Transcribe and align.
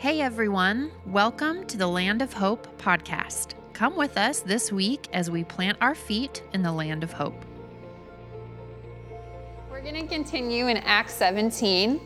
Hey 0.00 0.22
everyone, 0.22 0.90
welcome 1.04 1.66
to 1.66 1.76
the 1.76 1.86
Land 1.86 2.22
of 2.22 2.32
Hope 2.32 2.66
podcast. 2.78 3.48
Come 3.74 3.96
with 3.96 4.16
us 4.16 4.40
this 4.40 4.72
week 4.72 5.06
as 5.12 5.30
we 5.30 5.44
plant 5.44 5.76
our 5.82 5.94
feet 5.94 6.42
in 6.54 6.62
the 6.62 6.72
land 6.72 7.04
of 7.04 7.12
hope. 7.12 7.44
We're 9.70 9.82
going 9.82 9.96
to 9.96 10.06
continue 10.06 10.68
in 10.68 10.78
Acts 10.78 11.12
17. 11.16 12.00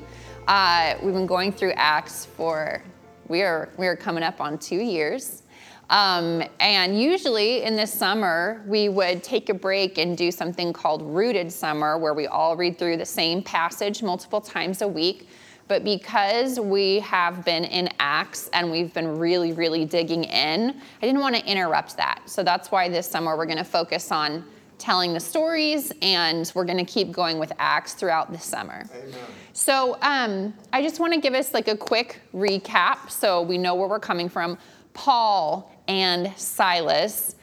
Uh, 0.48 0.94
we've 1.04 1.14
been 1.14 1.28
going 1.28 1.52
through 1.52 1.70
Acts 1.76 2.26
for 2.26 2.82
we 3.28 3.42
are 3.42 3.68
we 3.78 3.86
are 3.86 3.94
coming 3.94 4.24
up 4.24 4.40
on 4.40 4.58
two 4.58 4.80
years. 4.80 5.44
Um, 5.88 6.42
and 6.58 7.00
usually 7.00 7.62
in 7.62 7.76
this 7.76 7.94
summer, 7.94 8.64
we 8.66 8.88
would 8.88 9.22
take 9.22 9.50
a 9.50 9.54
break 9.54 9.98
and 9.98 10.18
do 10.18 10.32
something 10.32 10.72
called 10.72 11.00
Rooted 11.02 11.52
Summer, 11.52 11.96
where 11.96 12.12
we 12.12 12.26
all 12.26 12.56
read 12.56 12.76
through 12.76 12.96
the 12.96 13.06
same 13.06 13.40
passage 13.40 14.02
multiple 14.02 14.40
times 14.40 14.82
a 14.82 14.88
week. 14.88 15.28
But 15.66 15.82
because 15.82 16.60
we 16.60 17.00
have 17.00 17.44
been 17.44 17.64
in 17.64 17.88
Acts 17.98 18.48
and 18.52 18.70
we've 18.70 18.92
been 18.92 19.18
really, 19.18 19.52
really 19.52 19.84
digging 19.84 20.24
in, 20.24 20.70
I 20.70 21.06
didn't 21.06 21.20
want 21.20 21.36
to 21.36 21.46
interrupt 21.46 21.96
that. 21.96 22.22
So 22.26 22.42
that's 22.42 22.70
why 22.70 22.88
this 22.88 23.08
summer 23.08 23.36
we're 23.36 23.46
going 23.46 23.58
to 23.58 23.64
focus 23.64 24.12
on 24.12 24.44
telling 24.78 25.14
the 25.14 25.20
stories 25.20 25.92
and 26.02 26.50
we're 26.54 26.64
going 26.64 26.84
to 26.84 26.84
keep 26.84 27.12
going 27.12 27.38
with 27.38 27.52
Acts 27.58 27.94
throughout 27.94 28.30
the 28.30 28.38
summer. 28.38 28.84
Amen. 28.94 29.14
So 29.54 29.96
um, 30.02 30.52
I 30.72 30.82
just 30.82 31.00
want 31.00 31.14
to 31.14 31.20
give 31.20 31.32
us 31.32 31.54
like 31.54 31.68
a 31.68 31.76
quick 31.76 32.20
recap 32.34 33.10
so 33.10 33.40
we 33.40 33.56
know 33.56 33.74
where 33.74 33.88
we're 33.88 34.00
coming 34.00 34.28
from. 34.28 34.58
Paul 34.92 35.72
and 35.88 36.32
Silas 36.36 37.36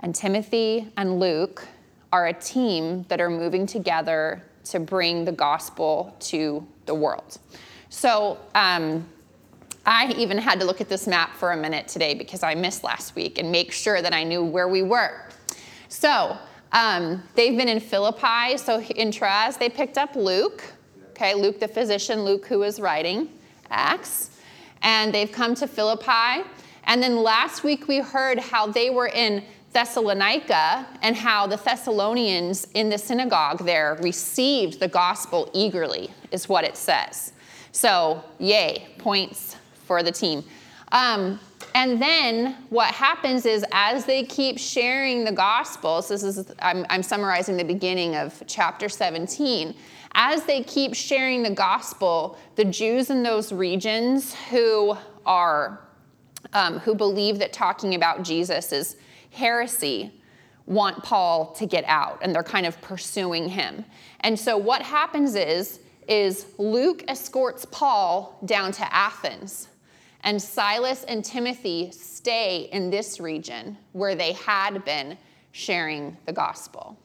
and 0.00 0.14
Timothy 0.14 0.90
and 0.96 1.20
Luke 1.20 1.66
are 2.12 2.26
a 2.26 2.32
team 2.32 3.04
that 3.08 3.20
are 3.20 3.30
moving 3.30 3.66
together 3.66 4.42
to 4.64 4.80
bring 4.80 5.24
the 5.24 5.32
gospel 5.32 6.16
to 6.20 6.66
the 6.90 6.94
world. 6.96 7.38
So 7.88 8.36
um, 8.56 9.06
I 9.86 10.12
even 10.18 10.38
had 10.38 10.58
to 10.58 10.66
look 10.66 10.80
at 10.80 10.88
this 10.88 11.06
map 11.06 11.36
for 11.36 11.52
a 11.52 11.56
minute 11.56 11.86
today 11.86 12.14
because 12.14 12.42
I 12.42 12.56
missed 12.56 12.82
last 12.82 13.14
week 13.14 13.38
and 13.38 13.52
make 13.52 13.70
sure 13.70 14.02
that 14.02 14.12
I 14.12 14.24
knew 14.24 14.42
where 14.42 14.66
we 14.66 14.82
were. 14.82 15.14
So 15.88 16.36
um, 16.72 17.22
they've 17.36 17.56
been 17.56 17.68
in 17.68 17.78
Philippi. 17.78 18.56
So 18.56 18.80
in 18.80 19.12
Troas, 19.12 19.56
they 19.56 19.68
picked 19.68 19.98
up 19.98 20.16
Luke. 20.16 20.64
Okay, 21.10 21.34
Luke 21.34 21.60
the 21.60 21.68
physician, 21.68 22.24
Luke 22.24 22.46
who 22.46 22.58
was 22.58 22.80
writing 22.80 23.28
Acts. 23.70 24.36
And 24.82 25.14
they've 25.14 25.30
come 25.30 25.54
to 25.54 25.68
Philippi. 25.68 26.42
And 26.84 27.00
then 27.00 27.22
last 27.22 27.62
week 27.62 27.86
we 27.86 27.98
heard 27.98 28.40
how 28.40 28.66
they 28.66 28.90
were 28.90 29.08
in 29.08 29.44
Thessalonica 29.72 30.86
and 31.02 31.14
how 31.14 31.46
the 31.46 31.56
Thessalonians 31.56 32.66
in 32.74 32.88
the 32.88 32.98
synagogue 32.98 33.64
there 33.64 33.96
received 34.02 34.80
the 34.80 34.88
gospel 34.88 35.48
eagerly, 35.54 36.10
is 36.30 36.48
what 36.48 36.64
it 36.64 36.76
says. 36.76 37.32
So, 37.72 38.24
yay, 38.38 38.88
points 38.98 39.56
for 39.84 40.02
the 40.02 40.12
team. 40.12 40.44
Um, 40.92 41.38
and 41.74 42.02
then 42.02 42.56
what 42.70 42.92
happens 42.92 43.46
is 43.46 43.64
as 43.72 44.04
they 44.04 44.24
keep 44.24 44.58
sharing 44.58 45.24
the 45.24 45.32
gospels, 45.32 46.08
this 46.08 46.22
is, 46.22 46.52
I'm, 46.60 46.84
I'm 46.90 47.02
summarizing 47.02 47.56
the 47.56 47.64
beginning 47.64 48.16
of 48.16 48.42
chapter 48.46 48.88
17. 48.88 49.74
As 50.12 50.44
they 50.44 50.64
keep 50.64 50.94
sharing 50.94 51.42
the 51.42 51.50
gospel, 51.50 52.36
the 52.56 52.64
Jews 52.64 53.10
in 53.10 53.22
those 53.22 53.52
regions 53.52 54.34
who 54.50 54.96
are, 55.24 55.80
um, 56.52 56.80
who 56.80 56.94
believe 56.94 57.38
that 57.38 57.52
talking 57.52 57.94
about 57.94 58.24
Jesus 58.24 58.72
is 58.72 58.96
heresy, 59.30 60.12
want 60.66 61.02
Paul 61.02 61.52
to 61.52 61.66
get 61.66 61.84
out 61.86 62.18
and 62.22 62.34
they're 62.34 62.42
kind 62.42 62.66
of 62.66 62.80
pursuing 62.80 63.48
him. 63.48 63.84
And 64.20 64.38
so 64.38 64.56
what 64.56 64.82
happens 64.82 65.36
is 65.36 65.80
is 66.10 66.46
Luke 66.58 67.04
escorts 67.08 67.64
Paul 67.70 68.38
down 68.44 68.72
to 68.72 68.94
Athens 68.94 69.68
and 70.22 70.42
Silas 70.42 71.04
and 71.04 71.24
Timothy 71.24 71.90
stay 71.92 72.68
in 72.72 72.90
this 72.90 73.20
region 73.20 73.78
where 73.92 74.14
they 74.14 74.32
had 74.32 74.84
been 74.84 75.16
sharing 75.52 76.16
the 76.26 76.32
gospel. 76.32 76.98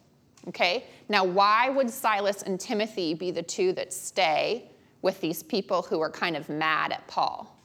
Okay? 0.48 0.86
Now 1.08 1.24
why 1.24 1.70
would 1.70 1.90
Silas 1.90 2.42
and 2.42 2.60
Timothy 2.60 3.14
be 3.14 3.32
the 3.32 3.44
two 3.44 3.74
that 3.74 3.94
stay 3.94 4.70
with 5.02 5.22
these 5.22 5.44
people 5.44 5.84
who 5.84 6.02
are 6.02 6.10
kind 6.10 6.36
of 6.36 6.50
mad 6.50 6.92
at 6.92 7.08
Paul? 7.08 7.56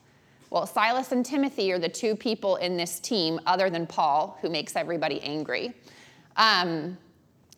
Well, 0.51 0.67
Silas 0.67 1.11
and 1.11 1.25
Timothy 1.25 1.71
are 1.71 1.79
the 1.79 1.89
two 1.89 2.15
people 2.15 2.57
in 2.57 2.77
this 2.77 2.99
team, 2.99 3.39
other 3.45 3.69
than 3.69 3.87
Paul, 3.87 4.37
who 4.41 4.49
makes 4.49 4.75
everybody 4.75 5.21
angry. 5.21 5.73
Um, 6.35 6.97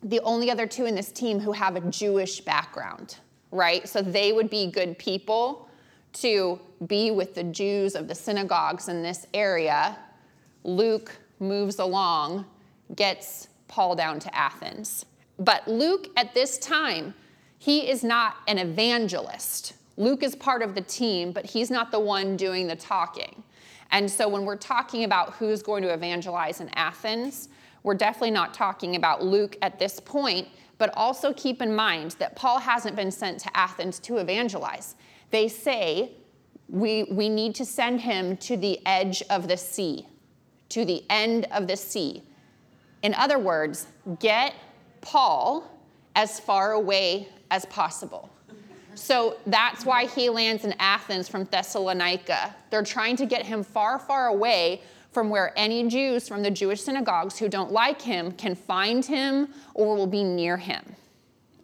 the 0.03 0.19
only 0.21 0.51
other 0.51 0.67
two 0.67 0.85
in 0.85 0.93
this 0.93 1.11
team 1.11 1.39
who 1.39 1.51
have 1.53 1.75
a 1.75 1.81
Jewish 1.89 2.41
background, 2.41 3.17
right? 3.53 3.87
So 3.87 4.01
they 4.01 4.33
would 4.33 4.49
be 4.49 4.69
good 4.69 4.97
people 4.97 5.69
to 6.13 6.59
be 6.87 7.11
with 7.11 7.35
the 7.35 7.43
Jews 7.43 7.95
of 7.95 8.07
the 8.07 8.15
synagogues 8.15 8.89
in 8.89 9.01
this 9.01 9.25
area. 9.33 9.97
Luke 10.63 11.15
moves 11.39 11.79
along, 11.79 12.45
gets 12.95 13.47
Paul 13.67 13.95
down 13.95 14.19
to 14.19 14.35
Athens. 14.35 15.05
But 15.39 15.67
Luke, 15.67 16.09
at 16.17 16.33
this 16.33 16.57
time, 16.57 17.13
he 17.57 17.89
is 17.89 18.03
not 18.03 18.37
an 18.47 18.57
evangelist. 18.57 19.73
Luke 19.97 20.23
is 20.23 20.35
part 20.35 20.61
of 20.61 20.75
the 20.75 20.81
team, 20.81 21.31
but 21.31 21.45
he's 21.45 21.71
not 21.71 21.91
the 21.91 21.99
one 21.99 22.35
doing 22.35 22.67
the 22.67 22.75
talking. 22.75 23.43
And 23.91 24.09
so 24.09 24.27
when 24.27 24.45
we're 24.45 24.57
talking 24.57 25.03
about 25.03 25.33
who's 25.35 25.61
going 25.61 25.83
to 25.83 25.93
evangelize 25.93 26.59
in 26.59 26.69
Athens, 26.69 27.49
we're 27.83 27.93
definitely 27.93 28.31
not 28.31 28.53
talking 28.53 28.95
about 28.95 29.23
Luke 29.23 29.55
at 29.61 29.77
this 29.77 29.99
point, 29.99 30.47
but 30.83 30.91
also 30.97 31.31
keep 31.31 31.61
in 31.61 31.73
mind 31.73 32.11
that 32.19 32.35
Paul 32.35 32.59
hasn't 32.59 32.97
been 32.97 33.09
sent 33.09 33.39
to 33.39 33.57
Athens 33.57 33.99
to 33.99 34.17
evangelize. 34.17 34.95
They 35.31 35.47
say 35.47 36.11
we, 36.67 37.03
we 37.03 37.29
need 37.29 37.55
to 37.55 37.65
send 37.65 38.01
him 38.01 38.35
to 38.35 38.57
the 38.57 38.85
edge 38.85 39.23
of 39.29 39.47
the 39.47 39.55
sea, 39.55 40.05
to 40.67 40.83
the 40.83 41.05
end 41.09 41.47
of 41.53 41.67
the 41.67 41.77
sea. 41.77 42.21
In 43.01 43.13
other 43.13 43.39
words, 43.39 43.87
get 44.19 44.55
Paul 44.99 45.71
as 46.17 46.37
far 46.37 46.73
away 46.73 47.29
as 47.49 47.63
possible. 47.67 48.29
So 48.93 49.37
that's 49.47 49.85
why 49.85 50.05
he 50.07 50.29
lands 50.29 50.65
in 50.65 50.75
Athens 50.79 51.29
from 51.29 51.45
Thessalonica. 51.45 52.53
They're 52.71 52.83
trying 52.83 53.15
to 53.15 53.25
get 53.25 53.45
him 53.45 53.63
far, 53.63 53.99
far 53.99 54.27
away 54.27 54.81
from 55.13 55.29
where 55.29 55.53
any 55.55 55.87
Jews 55.87 56.27
from 56.27 56.43
the 56.43 56.51
Jewish 56.51 56.81
synagogues 56.81 57.37
who 57.37 57.47
don't 57.47 57.71
like 57.71 58.01
him 58.01 58.31
can 58.31 58.55
find 58.55 59.05
him 59.05 59.49
or 59.73 59.95
will 59.95 60.07
be 60.07 60.23
near 60.23 60.57
him. 60.57 60.83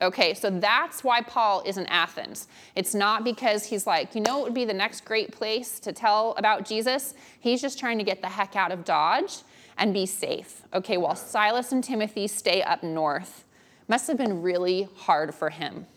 Okay, 0.02 0.34
so 0.34 0.50
that's 0.50 1.04
why 1.04 1.22
Paul 1.22 1.62
is 1.66 1.78
in 1.78 1.86
Athens. 1.88 2.48
It's 2.76 2.96
not 2.96 3.26
because 3.26 3.66
he's 3.66 3.86
like, 3.86 4.16
you 4.16 4.22
know, 4.22 4.40
it 4.40 4.44
would 4.44 4.54
be 4.54 4.64
the 4.64 4.74
next 4.74 5.04
great 5.04 5.34
place 5.34 5.78
to 5.82 5.92
tell 5.92 6.36
about 6.38 6.66
Jesus. 6.66 7.14
He's 7.40 7.62
just 7.62 7.78
trying 7.78 7.98
to 7.98 8.06
get 8.06 8.22
the 8.22 8.30
heck 8.30 8.56
out 8.56 8.72
of 8.72 8.86
Dodge 8.86 9.40
and 9.78 9.94
be 9.94 10.06
safe. 10.06 10.62
Okay, 10.74 10.96
while 10.96 11.16
Silas 11.16 11.74
and 11.74 11.84
Timothy 11.84 12.28
stay 12.28 12.62
up 12.62 12.82
north. 12.82 13.44
Must 13.90 14.08
have 14.08 14.18
been 14.18 14.42
really 14.42 14.88
hard 14.96 15.34
for 15.34 15.50
him 15.50 15.88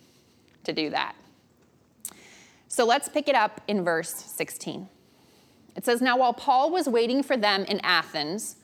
to 0.64 0.72
do 0.72 0.90
that. 0.90 1.14
So 2.66 2.86
let's 2.86 3.08
pick 3.08 3.28
it 3.28 3.34
up 3.34 3.60
in 3.68 3.84
verse 3.84 4.14
16. 4.14 4.88
It 5.76 5.84
says, 5.84 6.00
Now 6.00 6.18
while 6.18 6.32
Paul 6.32 6.70
was 6.70 6.88
waiting 6.88 7.22
for 7.22 7.36
them 7.36 7.64
in 7.64 7.80
Athens, 7.80 8.56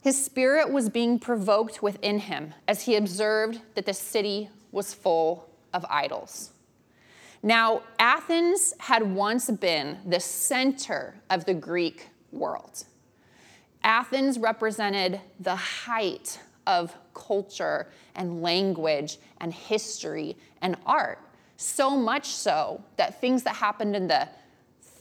his 0.00 0.22
spirit 0.22 0.70
was 0.70 0.90
being 0.90 1.18
provoked 1.18 1.82
within 1.82 2.18
him 2.18 2.54
as 2.68 2.82
he 2.82 2.94
observed 2.94 3.60
that 3.74 3.86
the 3.86 3.94
city 3.94 4.50
was 4.70 4.92
full 4.92 5.48
of 5.72 5.84
idols. 5.88 6.50
Now, 7.42 7.82
Athens 7.98 8.74
had 8.78 9.02
once 9.02 9.50
been 9.50 9.98
the 10.06 10.20
center 10.20 11.14
of 11.30 11.44
the 11.44 11.54
Greek 11.54 12.08
world. 12.32 12.84
Athens 13.82 14.38
represented 14.38 15.20
the 15.40 15.56
height 15.56 16.38
of 16.66 16.94
culture 17.12 17.88
and 18.14 18.42
language 18.42 19.18
and 19.40 19.52
history 19.52 20.36
and 20.62 20.76
art. 20.86 21.18
So 21.56 21.90
much 21.90 22.26
so 22.26 22.82
that 22.96 23.20
things 23.20 23.42
that 23.42 23.56
happened 23.56 23.94
in 23.94 24.08
the 24.08 24.28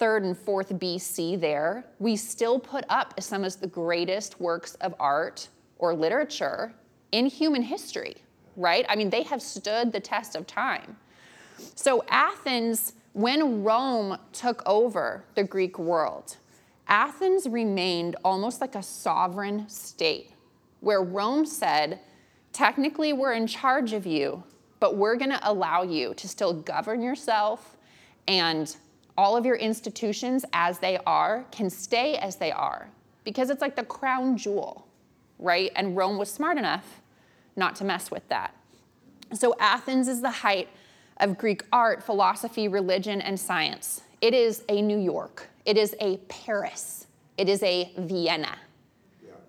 third 0.03 0.23
and 0.26 0.38
fourth 0.38 0.67
BC 0.67 1.40
there, 1.40 1.85
we 1.97 2.17
still 2.17 2.59
put 2.59 2.84
up 2.90 3.14
some 3.22 3.46
of 3.46 3.58
the 3.61 3.67
greatest 3.67 4.38
works 4.41 4.76
of 4.82 4.94
art 5.00 5.47
or 5.78 5.96
literature 5.96 6.73
in 7.14 7.26
human 7.26 7.61
history, 7.61 8.17
right? 8.58 8.85
I 8.90 8.97
mean, 8.97 9.09
they 9.09 9.23
have 9.23 9.41
stood 9.41 9.94
the 9.94 10.02
test 10.02 10.35
of 10.35 10.46
time. 10.46 10.97
So, 11.76 12.03
Athens, 12.09 12.96
when 13.14 13.64
Rome 13.64 14.17
took 14.34 14.61
over 14.66 15.23
the 15.35 15.44
Greek 15.46 15.79
world, 15.79 16.35
Athens 16.90 17.47
remained 17.47 18.17
almost 18.26 18.59
like 18.59 18.76
a 18.76 18.84
sovereign 18.84 19.70
state 19.70 20.32
where 20.82 21.02
Rome 21.02 21.46
said, 21.46 22.02
technically, 22.52 23.14
we're 23.14 23.32
in 23.32 23.47
charge 23.47 23.94
of 23.94 24.05
you, 24.05 24.44
but 24.82 24.97
we're 24.97 25.16
going 25.16 25.32
to 25.32 25.50
allow 25.50 25.82
you 25.84 26.14
to 26.16 26.28
still 26.28 26.52
govern 26.52 27.02
yourself 27.02 27.78
and 28.28 28.76
all 29.18 29.38
of 29.38 29.46
your 29.46 29.56
institutions 29.56 30.46
as 30.54 30.80
they 30.80 30.98
are 31.06 31.46
can 31.52 31.70
stay 31.70 32.16
as 32.18 32.38
they 32.38 32.52
are 32.52 32.90
because 33.24 33.50
it's 33.50 33.62
like 33.62 33.76
the 33.76 33.84
crown 33.84 34.38
jewel, 34.38 34.88
right? 35.40 35.72
And 35.76 35.96
Rome 35.96 36.18
was 36.18 36.32
smart 36.32 36.58
enough 36.58 37.02
not 37.56 37.76
to 37.78 37.84
mess 37.84 38.10
with 38.10 38.28
that. 38.30 38.56
So 39.34 39.56
Athens 39.60 40.08
is 40.08 40.22
the 40.22 40.32
height 40.32 40.70
of 41.18 41.38
Greek 41.38 41.64
art, 41.72 42.04
philosophy, 42.04 42.68
religion, 42.68 43.22
and 43.22 43.40
science. 43.40 44.02
it 44.22 44.34
is 44.34 44.64
a 44.70 44.82
New 44.82 44.98
York, 44.98 45.48
it 45.66 45.78
is 45.78 45.96
a 46.00 46.18
Paris, 46.30 47.08
it 47.38 47.50
is 47.50 47.62
a 47.64 47.92
Vienna. 47.98 48.58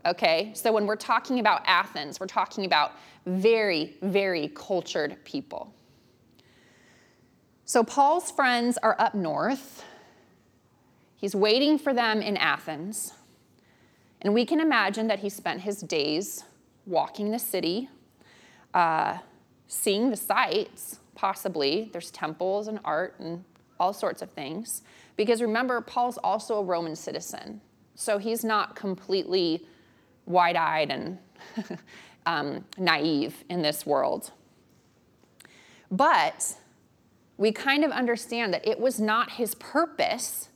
Okay, 0.06 0.50
so 0.52 0.70
when 0.70 0.86
we're 0.86 0.96
talking 0.96 1.40
about 1.40 1.62
Athens, 1.64 2.20
we're 2.20 2.26
talking 2.26 2.66
about 2.66 2.92
very, 3.24 3.96
very 4.02 4.48
cultured 4.48 5.16
people. 5.24 5.72
So 7.66 7.82
Paul's 7.82 8.30
friends 8.30 8.78
are 8.82 8.94
up 8.98 9.14
north. 9.14 9.84
He's 11.16 11.34
waiting 11.34 11.78
for 11.78 11.94
them 11.94 12.20
in 12.20 12.36
Athens. 12.36 13.14
And 14.20 14.34
we 14.34 14.44
can 14.44 14.60
imagine 14.60 15.06
that 15.08 15.20
he 15.20 15.30
spent 15.30 15.62
his 15.62 15.80
days 15.80 16.44
walking 16.86 17.30
the 17.30 17.38
city, 17.38 17.88
uh, 18.74 19.18
seeing 19.66 20.10
the 20.10 20.16
sights, 20.16 20.98
possibly. 21.14 21.88
There's 21.92 22.10
temples 22.10 22.68
and 22.68 22.80
art 22.84 23.16
and 23.18 23.44
all 23.80 23.94
sorts 23.94 24.20
of 24.20 24.30
things. 24.30 24.82
Because 25.16 25.40
remember, 25.40 25.80
Paul's 25.80 26.18
also 26.18 26.58
a 26.58 26.62
Roman 26.62 26.96
citizen. 26.96 27.62
So 27.94 28.18
he's 28.18 28.44
not 28.44 28.76
completely 28.76 29.66
wide 30.26 30.56
eyed 30.56 30.90
and 30.90 31.18
um, 32.26 32.64
naive 32.76 33.42
in 33.48 33.62
this 33.62 33.86
world. 33.86 34.32
But 35.90 36.56
we 37.36 37.52
kind 37.52 37.84
of 37.84 37.90
understand 37.90 38.54
that 38.54 38.66
it 38.66 38.78
was 38.78 39.00
not 39.00 39.32
his 39.32 39.54
purpose 39.56 40.48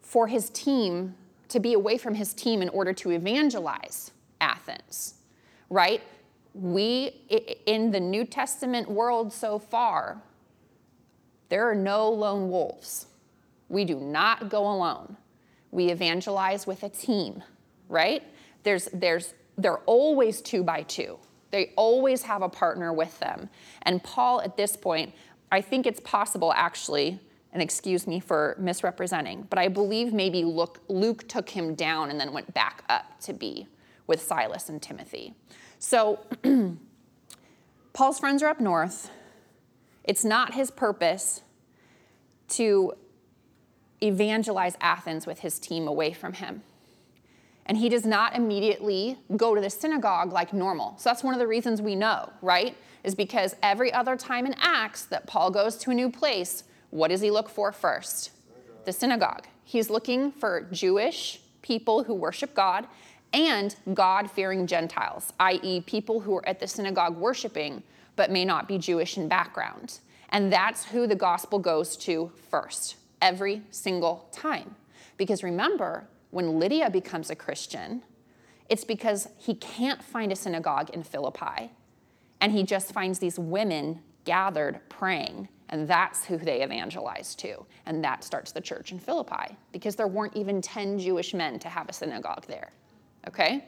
for 0.00 0.26
his 0.26 0.50
team 0.50 1.14
to 1.48 1.60
be 1.60 1.72
away 1.72 1.98
from 1.98 2.14
his 2.14 2.34
team 2.34 2.62
in 2.62 2.68
order 2.70 2.92
to 2.92 3.10
evangelize 3.10 4.10
Athens, 4.40 5.14
right? 5.70 6.02
We, 6.54 7.22
in 7.66 7.90
the 7.90 8.00
New 8.00 8.24
Testament 8.24 8.90
world 8.90 9.32
so 9.32 9.58
far, 9.58 10.22
there 11.48 11.68
are 11.68 11.74
no 11.74 12.10
lone 12.10 12.50
wolves. 12.50 13.06
We 13.68 13.84
do 13.84 13.96
not 13.96 14.48
go 14.48 14.66
alone. 14.70 15.16
We 15.70 15.88
evangelize 15.90 16.66
with 16.66 16.82
a 16.82 16.88
team, 16.90 17.42
right? 17.88 18.22
There's, 18.62 18.86
there's, 18.92 19.34
they're 19.56 19.78
always 19.80 20.42
two 20.42 20.62
by 20.62 20.82
two. 20.82 21.18
They 21.50 21.72
always 21.76 22.22
have 22.22 22.42
a 22.42 22.48
partner 22.48 22.92
with 22.92 23.18
them. 23.20 23.50
And 23.82 24.02
Paul, 24.02 24.40
at 24.40 24.56
this 24.56 24.76
point, 24.76 25.14
I 25.52 25.60
think 25.60 25.86
it's 25.86 26.00
possible 26.00 26.52
actually, 26.54 27.20
and 27.52 27.62
excuse 27.62 28.06
me 28.06 28.18
for 28.18 28.56
misrepresenting, 28.58 29.46
but 29.50 29.58
I 29.58 29.68
believe 29.68 30.12
maybe 30.14 30.44
Luke, 30.44 30.80
Luke 30.88 31.28
took 31.28 31.50
him 31.50 31.74
down 31.74 32.10
and 32.10 32.18
then 32.18 32.32
went 32.32 32.52
back 32.54 32.82
up 32.88 33.20
to 33.20 33.34
be 33.34 33.68
with 34.06 34.20
Silas 34.20 34.70
and 34.70 34.80
Timothy. 34.80 35.34
So 35.78 36.20
Paul's 37.92 38.18
friends 38.18 38.42
are 38.42 38.48
up 38.48 38.60
north. 38.60 39.10
It's 40.04 40.24
not 40.24 40.54
his 40.54 40.70
purpose 40.70 41.42
to 42.48 42.94
evangelize 44.02 44.76
Athens 44.80 45.26
with 45.26 45.40
his 45.40 45.58
team 45.58 45.86
away 45.86 46.12
from 46.12 46.32
him 46.32 46.62
and 47.66 47.78
he 47.78 47.88
does 47.88 48.04
not 48.04 48.34
immediately 48.34 49.18
go 49.36 49.54
to 49.54 49.60
the 49.60 49.70
synagogue 49.70 50.32
like 50.32 50.52
normal. 50.52 50.94
So 50.98 51.10
that's 51.10 51.22
one 51.22 51.34
of 51.34 51.40
the 51.40 51.46
reasons 51.46 51.80
we 51.80 51.94
know, 51.94 52.30
right? 52.40 52.76
Is 53.04 53.14
because 53.14 53.56
every 53.62 53.92
other 53.92 54.16
time 54.16 54.46
in 54.46 54.54
Acts 54.58 55.04
that 55.06 55.26
Paul 55.26 55.50
goes 55.50 55.76
to 55.78 55.90
a 55.90 55.94
new 55.94 56.10
place, 56.10 56.64
what 56.90 57.08
does 57.08 57.20
he 57.20 57.30
look 57.30 57.48
for 57.48 57.72
first? 57.72 58.30
The 58.84 58.92
synagogue. 58.92 59.46
He's 59.64 59.90
looking 59.90 60.30
for 60.30 60.68
Jewish 60.70 61.40
people 61.62 62.04
who 62.04 62.14
worship 62.14 62.54
God 62.54 62.86
and 63.32 63.74
God 63.94 64.30
fearing 64.30 64.66
Gentiles, 64.66 65.32
i.e., 65.40 65.80
people 65.80 66.20
who 66.20 66.36
are 66.36 66.46
at 66.46 66.60
the 66.60 66.68
synagogue 66.68 67.16
worshiping 67.16 67.82
but 68.14 68.30
may 68.30 68.44
not 68.44 68.68
be 68.68 68.78
Jewish 68.78 69.16
in 69.16 69.28
background. 69.28 69.98
And 70.28 70.52
that's 70.52 70.84
who 70.84 71.06
the 71.06 71.14
gospel 71.14 71.58
goes 71.58 71.96
to 71.98 72.30
first, 72.50 72.96
every 73.20 73.62
single 73.70 74.28
time. 74.32 74.76
Because 75.16 75.42
remember, 75.42 76.08
when 76.30 76.58
Lydia 76.58 76.90
becomes 76.90 77.30
a 77.30 77.36
Christian, 77.36 78.02
it's 78.68 78.84
because 78.84 79.28
he 79.38 79.54
can't 79.54 80.02
find 80.02 80.32
a 80.32 80.36
synagogue 80.36 80.90
in 80.90 81.02
Philippi. 81.02 81.70
And 82.42 82.52
he 82.52 82.64
just 82.64 82.92
finds 82.92 83.18
these 83.18 83.38
women 83.38 84.00
gathered 84.24 84.80
praying. 84.88 85.48
And 85.68 85.88
that's 85.88 86.24
who 86.26 86.36
they 86.36 86.60
evangelize 86.62 87.34
to. 87.36 87.64
And 87.86 88.04
that 88.04 88.24
starts 88.24 88.52
the 88.52 88.60
church 88.60 88.92
in 88.92 88.98
Philippi 88.98 89.56
because 89.72 89.96
there 89.96 90.08
weren't 90.08 90.36
even 90.36 90.60
10 90.60 90.98
Jewish 90.98 91.32
men 91.32 91.58
to 91.60 91.68
have 91.68 91.88
a 91.88 91.92
synagogue 91.94 92.44
there. 92.46 92.72
Okay? 93.26 93.64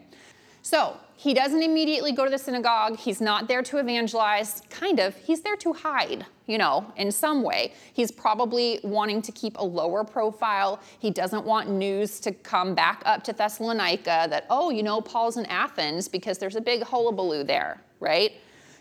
So 0.61 0.97
he 1.15 1.35
doesn't 1.35 1.63
immediately 1.63 2.13
go 2.13 2.25
to 2.25 2.31
the 2.31 2.39
synagogue. 2.39 2.99
He's 2.99 3.21
not 3.21 3.49
there 3.49 3.63
to 3.63 3.79
evangelize, 3.79 4.63
kind 4.71 4.99
of. 4.99 5.15
He's 5.17 5.43
there 5.43 5.57
to 5.57 5.73
hide, 5.73 6.27
you 6.47 6.59
know, 6.59 6.91
in 6.97 7.13
some 7.13 7.43
way. 7.43 7.75
He's 7.93 8.11
probably 8.11 8.81
wanting 8.83 9.23
to 9.23 9.33
keep 9.33 9.59
a 9.59 9.65
lower 9.65 10.05
profile. 10.05 10.81
He 10.99 11.11
doesn't 11.11 11.45
want 11.45 11.71
news 11.71 12.19
to 12.21 12.33
come 12.33 12.75
back 12.75 13.03
up 13.05 13.23
to 13.25 13.33
Thessalonica 13.33 14.27
that, 14.31 14.47
oh, 14.51 14.71
you 14.71 14.83
know, 14.83 15.01
Paul's 15.01 15.37
in 15.37 15.47
Athens 15.47 16.09
because 16.09 16.39
there's 16.39 16.57
a 16.57 16.63
big 16.63 16.83
hullabaloo 16.83 17.45
there, 17.45 17.81
right? 18.01 18.33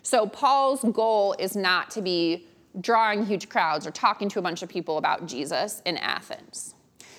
So 0.03 0.27
Paul's 0.27 0.83
goal 0.93 1.35
is 1.39 1.55
not 1.55 1.89
to 1.91 2.01
be 2.01 2.47
drawing 2.79 3.25
huge 3.25 3.49
crowds 3.49 3.87
or 3.87 3.91
talking 3.91 4.29
to 4.29 4.39
a 4.39 4.41
bunch 4.41 4.61
of 4.61 4.69
people 4.69 4.97
about 4.97 5.25
Jesus 5.25 5.81
in 5.85 5.97
Athens. 5.97 6.75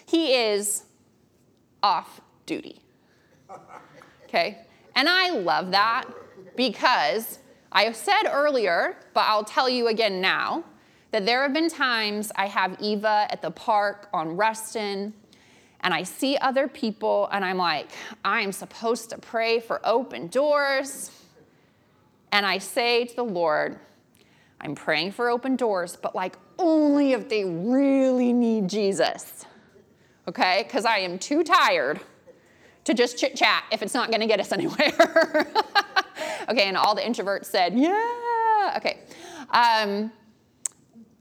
He 0.07 0.35
is 0.35 0.85
off 1.83 2.21
duty. 2.47 2.81
Okay? 4.25 4.67
And 4.95 5.09
I 5.09 5.31
love 5.31 5.71
that 5.71 6.05
because 6.57 7.39
I 7.73 7.91
said 7.93 8.25
earlier, 8.31 8.97
but 9.15 9.25
I'll 9.27 9.45
tell 9.45 9.69
you 9.69 9.89
again 9.89 10.21
now, 10.21 10.65
that 11.11 11.27
there 11.27 11.43
have 11.43 11.53
been 11.53 11.71
times 11.71 12.33
I 12.35 12.47
have 12.47 12.77
Eva 12.81 13.29
at 13.31 13.41
the 13.41 13.51
park 13.51 14.09
on 14.13 14.37
Ruston 14.37 15.15
and 15.81 15.95
I 15.95 16.03
see 16.03 16.37
other 16.39 16.67
people 16.67 17.29
and 17.31 17.45
I'm 17.45 17.59
like, 17.59 17.91
I'm 18.25 18.51
supposed 18.53 19.11
to 19.11 19.19
pray 19.19 19.61
for 19.61 19.81
open 19.85 20.29
doors. 20.29 21.11
And 22.35 22.45
I 22.45 22.59
say 22.59 23.05
to 23.05 23.15
the 23.15 23.25
Lord, 23.25 23.79
I'm 24.61 24.75
praying 24.75 25.13
for 25.13 25.31
open 25.31 25.55
doors, 25.55 25.95
but 25.95 26.17
like 26.17 26.37
only 26.59 27.13
if 27.13 27.29
they 27.29 27.45
really 27.45 28.33
need 28.33 28.69
Jesus. 28.69 29.47
Okay? 30.27 30.65
Because 30.67 30.85
I 30.85 30.99
am 30.99 31.21
too 31.21 31.45
tired 31.45 32.01
to 32.83 32.93
just 32.93 33.19
chit 33.19 33.37
chat 33.37 33.63
if 33.71 33.83
it's 33.83 33.95
not 33.95 34.11
going 34.11 34.21
to 34.21 34.27
get 34.27 34.41
us 34.41 34.51
anywhere. 34.53 35.47
okay, 36.49 36.65
and 36.65 36.77
all 36.77 36.97
the 36.97 37.03
introverts 37.03 37.45
said, 37.45 37.79
yeah. 37.79 38.75
Okay. 38.79 38.99
Um, 39.51 40.11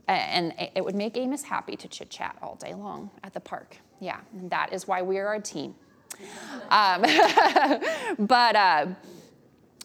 and 0.08 0.56
it 0.76 0.84
would 0.84 0.96
make 0.96 1.16
Amos 1.16 1.44
happy 1.44 1.76
to 1.76 1.88
chit 1.88 2.10
chat 2.10 2.36
all 2.42 2.56
day 2.56 2.74
long 2.74 3.12
at 3.24 3.36
the 3.36 3.40
park. 3.40 3.78
Yeah, 4.00 4.20
and 4.36 4.50
that 4.50 4.74
is 4.74 4.88
why 4.88 5.04
we 5.04 5.20
are 5.20 5.36
a 5.36 5.40
team. 5.40 5.76
Um, 6.72 7.02
but, 8.18 8.56
uh, 8.56 8.88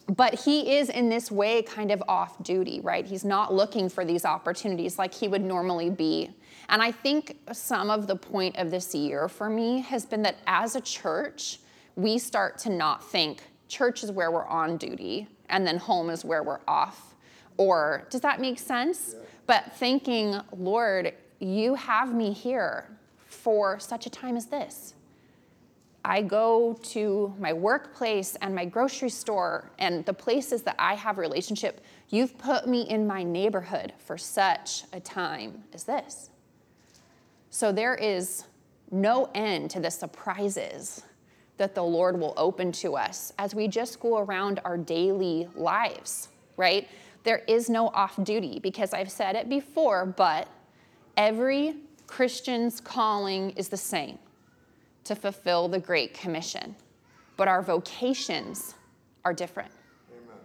but 0.09 0.33
he 0.33 0.77
is 0.77 0.89
in 0.89 1.09
this 1.09 1.31
way 1.31 1.61
kind 1.61 1.91
of 1.91 2.01
off 2.07 2.41
duty, 2.43 2.79
right? 2.81 3.05
He's 3.05 3.23
not 3.23 3.53
looking 3.53 3.89
for 3.89 4.03
these 4.03 4.25
opportunities 4.25 4.97
like 4.97 5.13
he 5.13 5.27
would 5.27 5.43
normally 5.43 5.89
be. 5.89 6.31
And 6.69 6.81
I 6.81 6.91
think 6.91 7.37
some 7.51 7.89
of 7.89 8.07
the 8.07 8.15
point 8.15 8.57
of 8.57 8.71
this 8.71 8.95
year 8.95 9.27
for 9.27 9.49
me 9.49 9.79
has 9.81 10.05
been 10.05 10.23
that 10.23 10.37
as 10.47 10.75
a 10.75 10.81
church, 10.81 11.59
we 11.95 12.17
start 12.17 12.57
to 12.59 12.69
not 12.69 13.03
think 13.03 13.41
church 13.67 14.03
is 14.03 14.11
where 14.11 14.31
we're 14.31 14.47
on 14.47 14.77
duty 14.77 15.27
and 15.49 15.65
then 15.65 15.77
home 15.77 16.09
is 16.09 16.25
where 16.25 16.43
we're 16.43 16.61
off. 16.67 17.15
Or 17.57 18.07
does 18.09 18.21
that 18.21 18.39
make 18.39 18.57
sense? 18.57 19.15
Yeah. 19.15 19.25
But 19.45 19.73
thinking, 19.75 20.39
Lord, 20.57 21.13
you 21.39 21.75
have 21.75 22.13
me 22.13 22.33
here 22.33 22.89
for 23.25 23.79
such 23.79 24.05
a 24.05 24.09
time 24.09 24.37
as 24.37 24.47
this. 24.47 24.95
I 26.05 26.21
go 26.21 26.79
to 26.83 27.33
my 27.37 27.51
workplace 27.51 28.35
and 28.41 28.55
my 28.55 28.65
grocery 28.65 29.09
store 29.09 29.69
and 29.79 30.05
the 30.05 30.13
places 30.13 30.63
that 30.63 30.75
I 30.79 30.95
have 30.95 31.17
relationship. 31.17 31.83
You've 32.09 32.37
put 32.37 32.67
me 32.67 32.83
in 32.83 33.05
my 33.05 33.23
neighborhood 33.23 33.93
for 33.97 34.17
such 34.17 34.83
a 34.93 34.99
time 34.99 35.63
as 35.73 35.83
this. 35.83 36.29
So 37.49 37.71
there 37.71 37.95
is 37.95 38.45
no 38.91 39.29
end 39.35 39.71
to 39.71 39.79
the 39.79 39.91
surprises 39.91 41.03
that 41.57 41.75
the 41.75 41.83
Lord 41.83 42.19
will 42.19 42.33
open 42.37 42.71
to 42.71 42.95
us 42.95 43.33
as 43.37 43.53
we 43.53 43.67
just 43.67 43.99
go 43.99 44.19
around 44.19 44.61
our 44.63 44.77
daily 44.77 45.49
lives, 45.55 46.29
right? 46.55 46.87
There 47.23 47.43
is 47.47 47.69
no 47.69 47.89
off 47.89 48.23
duty 48.23 48.59
because 48.59 48.93
I've 48.93 49.11
said 49.11 49.35
it 49.35 49.49
before, 49.49 50.05
but 50.05 50.47
every 51.17 51.75
Christian's 52.07 52.79
calling 52.79 53.51
is 53.51 53.67
the 53.67 53.77
same 53.77 54.17
to 55.09 55.15
fulfill 55.15 55.67
the 55.67 55.79
Great 55.79 56.13
Commission. 56.13 56.75
But 57.35 57.47
our 57.47 57.63
vocations 57.63 58.75
are 59.25 59.33
different. 59.33 59.71
Amen. 60.11 60.37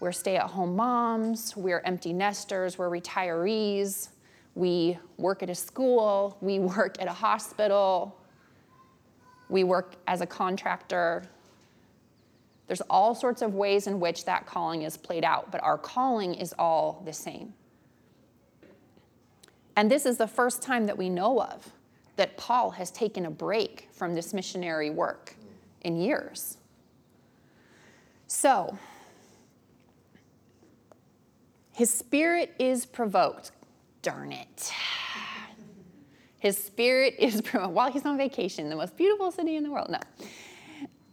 We're 0.00 0.12
stay 0.12 0.36
at 0.36 0.46
home 0.46 0.74
moms, 0.74 1.54
we're 1.54 1.82
empty 1.84 2.14
nesters, 2.14 2.78
we're 2.78 2.88
retirees, 2.88 4.08
we 4.54 4.98
work 5.18 5.42
at 5.42 5.50
a 5.50 5.54
school, 5.54 6.38
we 6.40 6.58
work 6.78 6.96
at 7.02 7.06
a 7.06 7.12
hospital, 7.12 8.18
we 9.50 9.62
work 9.62 9.96
as 10.06 10.22
a 10.22 10.26
contractor. 10.26 11.24
There's 12.66 12.80
all 12.88 13.14
sorts 13.14 13.42
of 13.42 13.54
ways 13.54 13.86
in 13.86 14.00
which 14.00 14.24
that 14.24 14.46
calling 14.46 14.82
is 14.82 14.96
played 14.96 15.22
out, 15.22 15.52
but 15.52 15.62
our 15.62 15.76
calling 15.76 16.32
is 16.34 16.54
all 16.58 17.02
the 17.04 17.12
same. 17.12 17.52
And 19.76 19.90
this 19.90 20.06
is 20.06 20.16
the 20.16 20.28
first 20.28 20.62
time 20.62 20.86
that 20.86 20.96
we 20.96 21.10
know 21.10 21.42
of 21.42 21.73
that 22.16 22.36
Paul 22.36 22.70
has 22.70 22.90
taken 22.90 23.26
a 23.26 23.30
break 23.30 23.88
from 23.92 24.14
this 24.14 24.32
missionary 24.32 24.90
work 24.90 25.34
in 25.82 25.96
years. 25.96 26.58
So, 28.26 28.78
his 31.72 31.92
spirit 31.92 32.54
is 32.58 32.86
provoked. 32.86 33.50
Darn 34.02 34.32
it. 34.32 34.72
His 36.38 36.56
spirit 36.56 37.14
is 37.18 37.40
provoked. 37.42 37.72
While 37.72 37.90
he's 37.90 38.04
on 38.04 38.16
vacation, 38.16 38.68
the 38.68 38.76
most 38.76 38.96
beautiful 38.96 39.30
city 39.32 39.56
in 39.56 39.62
the 39.64 39.70
world. 39.70 39.90
No. 39.90 40.00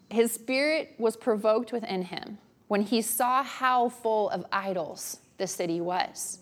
His 0.10 0.32
spirit 0.32 0.94
was 0.98 1.16
provoked 1.16 1.72
within 1.72 2.04
him 2.04 2.38
when 2.68 2.82
he 2.82 3.02
saw 3.02 3.42
how 3.44 3.90
full 3.90 4.30
of 4.30 4.46
idols 4.52 5.20
the 5.38 5.48
city 5.48 5.82
was. 5.82 6.41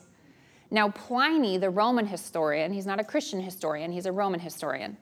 Now, 0.71 0.89
Pliny, 0.89 1.57
the 1.57 1.69
Roman 1.69 2.05
historian, 2.05 2.73
he's 2.73 2.85
not 2.85 2.99
a 2.99 3.03
Christian 3.03 3.41
historian, 3.41 3.91
he's 3.91 4.05
a 4.05 4.11
Roman 4.11 4.39
historian, 4.39 4.97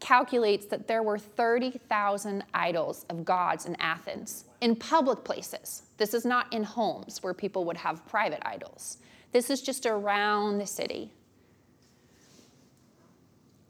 calculates 0.00 0.66
that 0.66 0.88
there 0.88 1.02
were 1.02 1.18
30,000 1.18 2.42
idols 2.54 3.04
of 3.10 3.24
gods 3.24 3.66
in 3.66 3.76
Athens 3.76 4.44
in 4.62 4.76
public 4.76 5.24
places. 5.24 5.82
This 5.98 6.14
is 6.14 6.24
not 6.24 6.50
in 6.52 6.64
homes 6.64 7.22
where 7.22 7.34
people 7.34 7.64
would 7.66 7.76
have 7.76 8.06
private 8.06 8.40
idols. 8.46 8.98
This 9.32 9.50
is 9.50 9.60
just 9.60 9.84
around 9.84 10.58
the 10.58 10.66
city. 10.66 11.12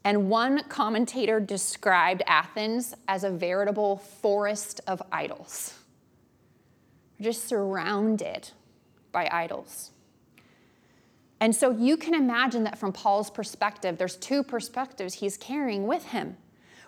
And 0.03 0.29
one 0.29 0.63
commentator 0.63 1.39
described 1.39 2.23
Athens 2.25 2.95
as 3.07 3.23
a 3.23 3.29
veritable 3.29 3.97
forest 3.97 4.81
of 4.87 5.01
idols, 5.11 5.75
just 7.19 7.47
surrounded 7.47 8.49
by 9.11 9.29
idols. 9.31 9.91
And 11.41 11.55
so 11.55 11.71
you 11.71 11.97
can 11.97 12.13
imagine 12.13 12.63
that 12.65 12.77
from 12.77 12.93
Paul's 12.93 13.31
perspective, 13.31 13.97
there's 13.97 14.15
two 14.15 14.43
perspectives 14.43 15.15
he's 15.15 15.37
carrying 15.37 15.87
with 15.87 16.05
him. 16.05 16.37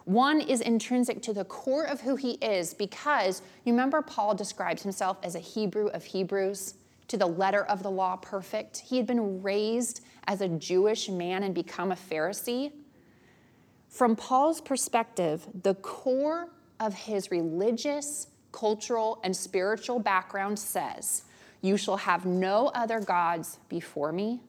One 0.05 0.39
is 0.39 0.61
intrinsic 0.61 1.21
to 1.23 1.33
the 1.33 1.43
core 1.43 1.85
of 1.85 2.01
who 2.01 2.15
he 2.15 2.33
is 2.33 2.73
because 2.73 3.41
you 3.65 3.73
remember 3.73 4.01
Paul 4.01 4.35
describes 4.35 4.83
himself 4.83 5.17
as 5.23 5.33
a 5.33 5.39
Hebrew 5.39 5.87
of 5.87 6.03
Hebrews, 6.03 6.75
to 7.07 7.17
the 7.17 7.25
letter 7.25 7.63
of 7.65 7.83
the 7.83 7.91
law 7.91 8.15
perfect. 8.15 8.77
He 8.77 8.97
had 8.97 9.07
been 9.07 9.41
raised 9.41 10.01
as 10.27 10.41
a 10.41 10.47
Jewish 10.47 11.09
man 11.09 11.43
and 11.43 11.53
become 11.53 11.91
a 11.91 11.95
Pharisee. 11.95 12.71
From 13.89 14.15
Paul's 14.15 14.61
perspective, 14.61 15.45
the 15.63 15.75
core 15.75 16.49
of 16.79 16.93
his 16.93 17.29
religious, 17.31 18.27
cultural, 18.51 19.19
and 19.23 19.35
spiritual 19.35 19.99
background 19.99 20.57
says, 20.57 21.23
You 21.63 21.77
shall 21.77 21.95
have 21.95 22.25
no 22.25 22.67
other 22.75 22.99
gods 22.99 23.57
before 23.69 24.11
me, 24.11 24.41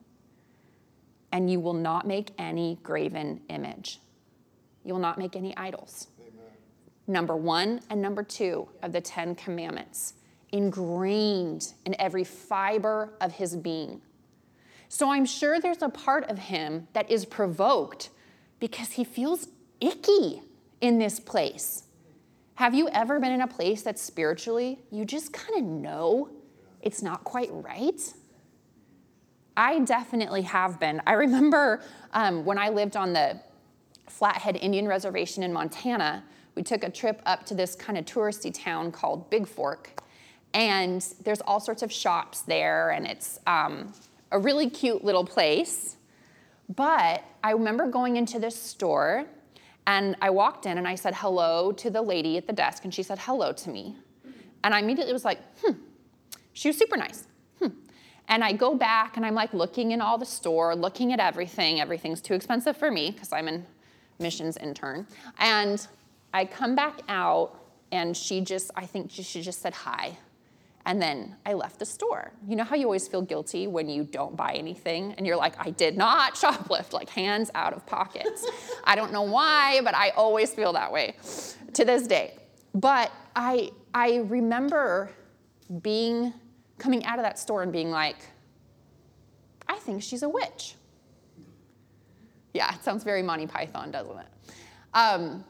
and 1.31 1.49
you 1.49 1.61
will 1.61 1.73
not 1.73 2.05
make 2.05 2.31
any 2.37 2.77
graven 2.83 3.39
image. 3.47 4.01
You 4.83 4.93
will 4.93 5.01
not 5.01 5.17
make 5.17 5.37
any 5.37 5.55
idols. 5.55 6.09
Amen. 6.19 6.51
Number 7.07 7.37
one 7.37 7.79
and 7.89 8.01
number 8.01 8.21
two 8.21 8.67
of 8.83 8.91
the 8.91 8.99
Ten 8.99 9.33
Commandments, 9.33 10.15
ingrained 10.51 11.71
in 11.85 11.95
every 11.99 12.25
fiber 12.25 13.13
of 13.21 13.31
his 13.31 13.55
being. 13.55 14.01
So 14.89 15.09
I'm 15.09 15.25
sure 15.25 15.61
there's 15.61 15.81
a 15.81 15.89
part 15.89 16.29
of 16.29 16.37
him 16.37 16.89
that 16.91 17.09
is 17.09 17.23
provoked 17.23 18.09
because 18.59 18.91
he 18.91 19.05
feels 19.05 19.47
icky 19.79 20.41
in 20.81 20.99
this 20.99 21.21
place. 21.21 21.83
Have 22.55 22.75
you 22.75 22.89
ever 22.89 23.21
been 23.21 23.31
in 23.31 23.41
a 23.41 23.47
place 23.47 23.83
that 23.83 23.97
spiritually 23.97 24.79
you 24.91 25.05
just 25.05 25.31
kind 25.31 25.57
of 25.57 25.63
know 25.63 26.29
it's 26.85 27.01
not 27.01 27.23
quite 27.23 27.49
right? 27.51 28.13
I 29.57 29.79
definitely 29.79 30.43
have 30.43 30.79
been. 30.79 31.01
I 31.05 31.13
remember 31.13 31.81
um, 32.13 32.45
when 32.45 32.57
I 32.57 32.69
lived 32.69 32.95
on 32.95 33.11
the 33.11 33.41
Flathead 34.07 34.55
Indian 34.55 34.87
Reservation 34.87 35.43
in 35.43 35.51
Montana, 35.51 36.23
we 36.55 36.63
took 36.63 36.83
a 36.83 36.89
trip 36.89 37.21
up 37.25 37.45
to 37.47 37.55
this 37.55 37.75
kind 37.75 37.97
of 37.97 38.05
touristy 38.05 38.53
town 38.53 38.91
called 38.91 39.29
Big 39.29 39.47
Fork. 39.47 40.01
And 40.53 41.05
there's 41.23 41.41
all 41.41 41.59
sorts 41.59 41.83
of 41.83 41.91
shops 41.91 42.41
there, 42.41 42.91
and 42.91 43.05
it's 43.05 43.39
um, 43.45 43.91
a 44.31 44.39
really 44.39 44.69
cute 44.69 45.03
little 45.03 45.25
place. 45.25 45.97
But 46.73 47.23
I 47.43 47.51
remember 47.51 47.87
going 47.89 48.15
into 48.15 48.39
this 48.39 48.55
store, 48.55 49.25
and 49.85 50.15
I 50.21 50.29
walked 50.29 50.65
in 50.65 50.77
and 50.77 50.87
I 50.87 50.95
said 50.95 51.13
hello 51.15 51.71
to 51.73 51.89
the 51.89 52.01
lady 52.01 52.37
at 52.37 52.47
the 52.47 52.53
desk, 52.53 52.85
and 52.85 52.93
she 52.93 53.03
said 53.03 53.19
hello 53.19 53.51
to 53.51 53.69
me. 53.69 53.97
And 54.63 54.73
I 54.73 54.79
immediately 54.79 55.13
was 55.13 55.25
like, 55.25 55.39
hmm, 55.61 55.73
she 56.55 56.69
was 56.69 56.77
super 56.77 56.97
nice. 56.97 57.27
Hmm. 57.59 57.67
And 58.27 58.43
I 58.43 58.53
go 58.53 58.73
back 58.73 59.17
and 59.17 59.25
I'm 59.25 59.35
like 59.35 59.53
looking 59.53 59.91
in 59.91 60.01
all 60.01 60.17
the 60.17 60.25
store, 60.25 60.75
looking 60.75 61.13
at 61.13 61.19
everything. 61.19 61.79
Everything's 61.79 62.21
too 62.21 62.33
expensive 62.33 62.75
for 62.75 62.89
me 62.89 63.11
because 63.11 63.31
I'm 63.31 63.47
an 63.47 63.67
missions 64.19 64.57
intern. 64.57 65.05
And 65.37 65.85
I 66.33 66.45
come 66.45 66.75
back 66.75 66.99
out, 67.07 67.61
and 67.91 68.15
she 68.15 68.41
just, 68.41 68.71
I 68.75 68.85
think 68.85 69.11
she 69.11 69.41
just 69.41 69.61
said 69.61 69.73
hi. 69.73 70.17
And 70.87 71.01
then 71.01 71.35
I 71.45 71.53
left 71.53 71.79
the 71.79 71.85
store. 71.85 72.31
You 72.47 72.55
know 72.55 72.63
how 72.63 72.75
you 72.75 72.85
always 72.85 73.07
feel 73.07 73.21
guilty 73.21 73.67
when 73.67 73.89
you 73.89 74.03
don't 74.03 74.35
buy 74.35 74.53
anything 74.53 75.15
and 75.17 75.25
you're 75.25 75.35
like, 75.35 75.55
I 75.57 75.71
did 75.71 75.97
not 75.97 76.35
shoplift, 76.41 76.93
like 76.93 77.09
hands 77.09 77.49
out 77.55 77.73
of 77.73 77.85
pockets. 77.87 78.45
I 78.83 78.95
don't 78.95 79.11
know 79.11 79.23
why, 79.23 79.81
but 79.83 79.95
I 79.95 80.09
always 80.09 80.53
feel 80.53 80.73
that 80.73 80.91
way 80.91 81.15
to 81.73 81.85
this 81.85 82.05
day. 82.05 82.35
But 82.75 83.11
I, 83.35 83.71
I 83.95 84.17
remember 84.17 85.09
being, 85.81 86.33
coming 86.77 87.05
out 87.05 87.19
of 87.19 87.23
that 87.23 87.39
store 87.39 87.63
and 87.63 87.71
being 87.71 87.91
like, 87.91 88.17
I 89.67 89.75
think 89.75 90.03
she's 90.03 90.23
a 90.23 90.29
witch. 90.29 90.75
Yeah, 92.53 92.73
it 92.73 92.83
sounds 92.83 93.03
very 93.03 93.21
Monty 93.21 93.47
Python, 93.47 93.91
doesn't 93.91 94.17
it? 94.17 94.27
Um, 94.93 95.43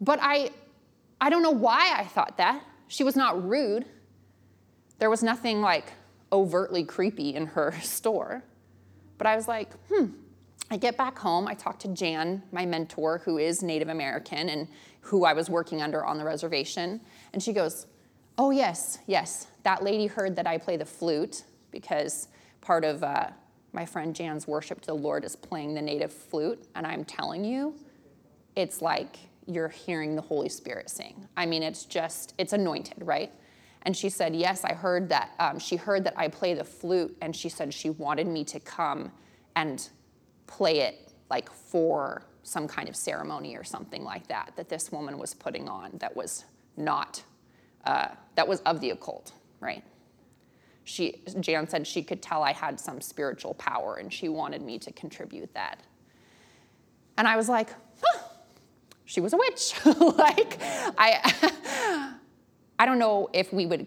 but 0.00 0.18
I, 0.20 0.50
I 1.20 1.30
don't 1.30 1.42
know 1.42 1.50
why 1.50 1.94
I 1.96 2.04
thought 2.04 2.36
that. 2.38 2.62
She 2.88 3.04
was 3.04 3.16
not 3.16 3.46
rude. 3.48 3.86
There 4.98 5.10
was 5.10 5.22
nothing 5.22 5.62
like 5.62 5.92
overtly 6.32 6.84
creepy 6.84 7.34
in 7.34 7.46
her 7.46 7.74
store. 7.82 8.42
But 9.18 9.26
I 9.26 9.36
was 9.36 9.48
like, 9.48 9.70
hmm. 9.88 10.06
I 10.72 10.76
get 10.76 10.96
back 10.96 11.18
home, 11.18 11.48
I 11.48 11.54
talk 11.54 11.80
to 11.80 11.88
Jan, 11.88 12.44
my 12.52 12.64
mentor, 12.64 13.22
who 13.24 13.38
is 13.38 13.60
Native 13.60 13.88
American 13.88 14.48
and 14.48 14.68
who 15.00 15.24
I 15.24 15.32
was 15.32 15.50
working 15.50 15.82
under 15.82 16.04
on 16.04 16.16
the 16.16 16.24
reservation. 16.24 17.00
And 17.32 17.42
she 17.42 17.52
goes, 17.52 17.86
Oh, 18.38 18.50
yes, 18.50 19.00
yes, 19.06 19.48
that 19.62 19.82
lady 19.82 20.06
heard 20.06 20.36
that 20.36 20.46
I 20.46 20.58
play 20.58 20.76
the 20.76 20.84
flute 20.84 21.44
because 21.70 22.28
part 22.60 22.84
of 22.84 23.02
uh, 23.02 23.28
my 23.72 23.86
friend 23.86 24.14
Jan's 24.14 24.46
worship 24.46 24.80
to 24.82 24.86
the 24.88 24.94
Lord 24.94 25.24
is 25.24 25.36
playing 25.36 25.74
the 25.74 25.82
native 25.82 26.12
flute, 26.12 26.62
and 26.74 26.86
I'm 26.86 27.04
telling 27.04 27.44
you, 27.44 27.74
it's 28.56 28.82
like 28.82 29.16
you're 29.46 29.68
hearing 29.68 30.16
the 30.16 30.22
Holy 30.22 30.48
Spirit 30.48 30.90
sing. 30.90 31.26
I 31.36 31.46
mean, 31.46 31.62
it's 31.62 31.84
just, 31.84 32.34
it's 32.38 32.52
anointed, 32.52 32.98
right? 32.98 33.32
And 33.82 33.96
she 33.96 34.08
said, 34.08 34.34
Yes, 34.36 34.64
I 34.64 34.74
heard 34.74 35.08
that. 35.08 35.30
Um, 35.38 35.58
she 35.58 35.76
heard 35.76 36.04
that 36.04 36.14
I 36.16 36.28
play 36.28 36.54
the 36.54 36.64
flute, 36.64 37.16
and 37.20 37.34
she 37.34 37.48
said 37.48 37.72
she 37.72 37.90
wanted 37.90 38.26
me 38.26 38.44
to 38.44 38.60
come 38.60 39.10
and 39.56 39.88
play 40.46 40.80
it 40.80 41.12
like 41.30 41.50
for 41.50 42.22
some 42.42 42.66
kind 42.66 42.88
of 42.88 42.96
ceremony 42.96 43.56
or 43.56 43.64
something 43.64 44.02
like 44.04 44.26
that, 44.28 44.52
that 44.56 44.68
this 44.68 44.90
woman 44.90 45.18
was 45.18 45.34
putting 45.34 45.68
on 45.68 45.90
that 45.98 46.14
was 46.14 46.44
not, 46.76 47.22
uh, 47.84 48.08
that 48.34 48.46
was 48.48 48.60
of 48.62 48.80
the 48.80 48.90
occult, 48.90 49.32
right? 49.60 49.84
she, 50.90 51.22
Jan 51.38 51.68
said 51.68 51.86
she 51.86 52.02
could 52.02 52.20
tell 52.20 52.42
I 52.42 52.52
had 52.52 52.80
some 52.80 53.00
spiritual 53.00 53.54
power 53.54 53.96
and 53.96 54.12
she 54.12 54.28
wanted 54.28 54.60
me 54.60 54.78
to 54.80 54.92
contribute 54.92 55.54
that. 55.54 55.80
And 57.16 57.28
I 57.28 57.36
was 57.36 57.48
like, 57.48 57.68
huh, 58.02 58.18
she 59.04 59.20
was 59.20 59.32
a 59.32 59.36
witch. 59.36 59.74
like, 59.84 60.58
I, 60.98 62.18
I 62.78 62.86
don't 62.86 62.98
know 62.98 63.28
if 63.32 63.52
we 63.52 63.66
would, 63.66 63.86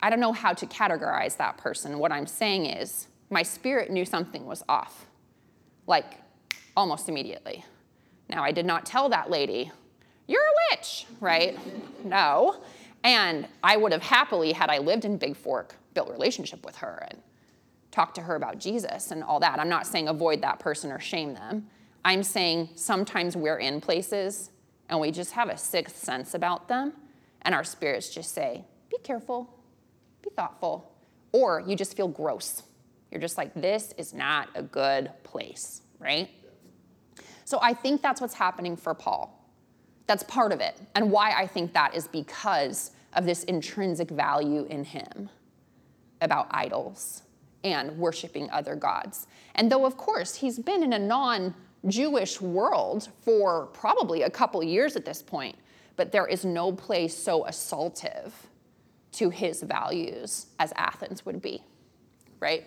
I 0.00 0.10
don't 0.10 0.18
know 0.18 0.32
how 0.32 0.52
to 0.52 0.66
categorize 0.66 1.36
that 1.36 1.58
person. 1.58 1.98
What 1.98 2.10
I'm 2.10 2.26
saying 2.26 2.66
is, 2.66 3.06
my 3.30 3.44
spirit 3.44 3.90
knew 3.90 4.04
something 4.04 4.44
was 4.44 4.62
off, 4.68 5.06
like 5.86 6.14
almost 6.76 7.08
immediately. 7.08 7.64
Now, 8.28 8.42
I 8.42 8.52
did 8.52 8.66
not 8.66 8.84
tell 8.84 9.08
that 9.10 9.30
lady, 9.30 9.70
you're 10.26 10.42
a 10.42 10.74
witch, 10.74 11.06
right? 11.20 11.56
no. 12.04 12.56
And 13.04 13.48
I 13.62 13.76
would 13.76 13.92
have 13.92 14.02
happily, 14.02 14.52
had 14.52 14.70
I 14.70 14.78
lived 14.78 15.04
in 15.04 15.16
Big 15.16 15.36
Fork, 15.36 15.74
built 15.94 16.08
relationship 16.10 16.64
with 16.64 16.76
her 16.76 17.06
and 17.10 17.20
talked 17.90 18.14
to 18.14 18.22
her 18.22 18.36
about 18.36 18.58
Jesus 18.58 19.10
and 19.10 19.22
all 19.22 19.40
that. 19.40 19.58
I'm 19.58 19.68
not 19.68 19.86
saying 19.86 20.08
avoid 20.08 20.40
that 20.42 20.58
person 20.58 20.90
or 20.90 20.98
shame 20.98 21.34
them. 21.34 21.66
I'm 22.04 22.22
saying 22.22 22.70
sometimes 22.74 23.36
we're 23.36 23.58
in 23.58 23.80
places 23.80 24.50
and 24.88 25.00
we 25.00 25.10
just 25.10 25.32
have 25.32 25.48
a 25.48 25.56
sixth 25.56 25.96
sense 25.96 26.34
about 26.34 26.68
them, 26.68 26.92
and 27.42 27.54
our 27.54 27.64
spirits 27.64 28.10
just 28.10 28.34
say, 28.34 28.64
be 28.90 28.98
careful, 29.02 29.48
be 30.22 30.30
thoughtful, 30.36 30.92
or 31.32 31.62
you 31.66 31.74
just 31.76 31.96
feel 31.96 32.08
gross. 32.08 32.62
You're 33.10 33.20
just 33.20 33.38
like, 33.38 33.54
this 33.54 33.94
is 33.96 34.12
not 34.12 34.48
a 34.54 34.62
good 34.62 35.10
place, 35.22 35.82
right? 35.98 36.28
So 37.44 37.58
I 37.62 37.74
think 37.74 38.02
that's 38.02 38.20
what's 38.20 38.34
happening 38.34 38.76
for 38.76 38.94
Paul. 38.94 39.41
That's 40.06 40.22
part 40.24 40.52
of 40.52 40.60
it. 40.60 40.76
And 40.94 41.10
why 41.10 41.32
I 41.32 41.46
think 41.46 41.72
that 41.74 41.94
is 41.94 42.08
because 42.08 42.92
of 43.14 43.26
this 43.26 43.44
intrinsic 43.44 44.10
value 44.10 44.66
in 44.68 44.84
him 44.84 45.28
about 46.20 46.46
idols 46.50 47.22
and 47.64 47.96
worshiping 47.98 48.50
other 48.50 48.74
gods. 48.74 49.26
And 49.54 49.70
though, 49.70 49.84
of 49.84 49.96
course, 49.96 50.34
he's 50.34 50.58
been 50.58 50.82
in 50.82 50.92
a 50.92 50.98
non 50.98 51.54
Jewish 51.86 52.40
world 52.40 53.08
for 53.22 53.66
probably 53.66 54.22
a 54.22 54.30
couple 54.30 54.62
years 54.62 54.94
at 54.96 55.04
this 55.04 55.20
point, 55.20 55.56
but 55.96 56.12
there 56.12 56.26
is 56.26 56.44
no 56.44 56.72
place 56.72 57.16
so 57.16 57.44
assaultive 57.44 58.32
to 59.12 59.30
his 59.30 59.62
values 59.62 60.46
as 60.58 60.72
Athens 60.76 61.26
would 61.26 61.42
be, 61.42 61.62
right? 62.40 62.66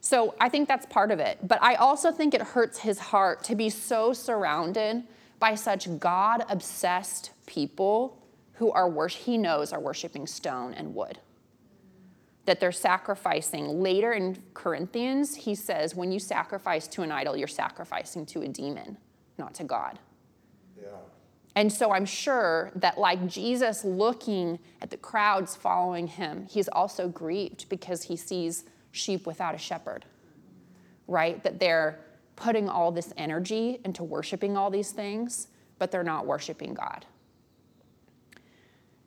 So 0.00 0.34
I 0.40 0.48
think 0.48 0.68
that's 0.68 0.86
part 0.86 1.10
of 1.10 1.18
it. 1.18 1.38
But 1.42 1.62
I 1.62 1.74
also 1.76 2.12
think 2.12 2.34
it 2.34 2.42
hurts 2.42 2.78
his 2.78 2.98
heart 2.98 3.42
to 3.44 3.54
be 3.56 3.70
so 3.70 4.12
surrounded 4.12 5.02
by 5.38 5.54
such 5.54 5.98
God 5.98 6.44
obsessed 6.48 7.30
people 7.46 8.22
who 8.54 8.70
are, 8.72 9.08
he 9.08 9.36
knows 9.38 9.72
are 9.72 9.80
worshiping 9.80 10.26
stone 10.26 10.74
and 10.74 10.94
wood 10.94 11.18
that 12.46 12.60
they're 12.60 12.72
sacrificing. 12.72 13.80
Later 13.80 14.12
in 14.12 14.42
Corinthians, 14.54 15.34
he 15.34 15.54
says, 15.54 15.94
when 15.94 16.12
you 16.12 16.18
sacrifice 16.18 16.86
to 16.88 17.02
an 17.02 17.12
idol, 17.12 17.36
you're 17.36 17.48
sacrificing 17.48 18.24
to 18.26 18.42
a 18.42 18.48
demon, 18.48 18.96
not 19.36 19.52
to 19.54 19.64
God. 19.64 19.98
Yeah. 20.80 20.88
And 21.56 21.72
so 21.72 21.92
I'm 21.92 22.06
sure 22.06 22.70
that, 22.76 22.98
like 22.98 23.26
Jesus 23.26 23.84
looking 23.84 24.58
at 24.80 24.90
the 24.90 24.96
crowds 24.96 25.56
following 25.56 26.06
him, 26.06 26.46
he's 26.48 26.68
also 26.68 27.08
grieved 27.08 27.68
because 27.68 28.04
he 28.04 28.16
sees 28.16 28.64
sheep 28.92 29.26
without 29.26 29.54
a 29.54 29.58
shepherd, 29.58 30.04
right? 31.08 31.42
That 31.42 31.58
they're 31.58 31.98
putting 32.36 32.68
all 32.68 32.92
this 32.92 33.12
energy 33.16 33.80
into 33.84 34.04
worshiping 34.04 34.56
all 34.56 34.70
these 34.70 34.92
things, 34.92 35.48
but 35.78 35.90
they're 35.90 36.04
not 36.04 36.26
worshiping 36.26 36.74
God. 36.74 37.06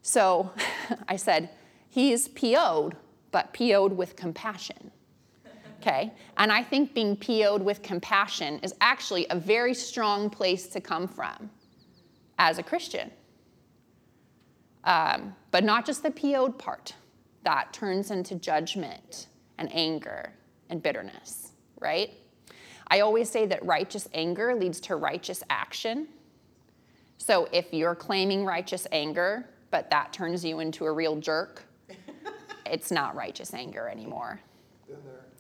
So 0.02 0.52
I 1.08 1.16
said, 1.16 1.50
he's 1.88 2.28
PO'd 2.28 2.96
but 3.32 3.54
PO'd 3.54 3.96
with 3.96 4.16
compassion. 4.16 4.92
Okay? 5.80 6.12
And 6.38 6.52
I 6.52 6.64
think 6.64 6.94
being 6.94 7.16
PO'd 7.16 7.62
with 7.62 7.82
compassion 7.82 8.60
is 8.64 8.74
actually 8.82 9.28
a 9.30 9.36
very 9.36 9.74
strong 9.74 10.30
place 10.30 10.68
to 10.68 10.82
come 10.82 11.08
from 11.08 11.50
as 12.38 12.58
a 12.58 12.64
Christian. 12.64 13.12
Um, 14.84 15.36
but 15.52 15.64
not 15.64 15.86
just 15.86 16.04
the 16.04 16.12
PO'd 16.12 16.58
part, 16.58 16.96
that 17.44 17.72
turns 17.72 18.12
into 18.12 18.36
judgment 18.36 19.28
and 19.58 19.70
anger 19.74 20.34
and 20.70 20.82
bitterness, 20.82 21.52
right? 21.80 22.12
I 22.90 23.02
always 23.02 23.30
say 23.30 23.46
that 23.46 23.64
righteous 23.66 24.08
anger 24.14 24.56
leads 24.56 24.80
to 24.82 24.96
righteous 24.96 25.44
action. 25.50 26.08
So 27.18 27.48
if 27.52 27.74
you're 27.74 27.96
claiming 27.96 28.46
righteous 28.46 28.88
anger, 28.92 29.48
but 29.72 29.90
that 29.92 30.12
turns 30.14 30.44
you 30.44 30.60
into 30.60 30.86
a 30.86 30.92
real 30.92 31.16
jerk, 31.18 31.64
it's 32.66 32.92
not 32.92 33.16
righteous 33.16 33.54
anger 33.54 33.88
anymore. 33.88 34.40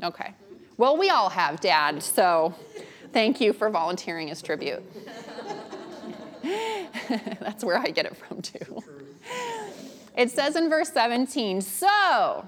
Okay. 0.04 0.34
Well, 0.78 0.96
we 0.98 1.10
all 1.10 1.30
have, 1.30 1.60
Dad, 1.60 2.02
so 2.02 2.54
thank 3.12 3.42
you 3.42 3.52
for 3.52 3.70
volunteering 3.70 4.30
as 4.30 4.42
tribute. 4.42 4.84
That's 7.42 7.64
where 7.64 7.78
I 7.78 7.88
get 7.88 8.06
it 8.06 8.16
from, 8.16 8.42
too. 8.42 8.84
It 10.16 10.32
says 10.32 10.56
in 10.56 10.70
verse 10.70 10.90
17, 10.90 11.62
so 11.62 12.48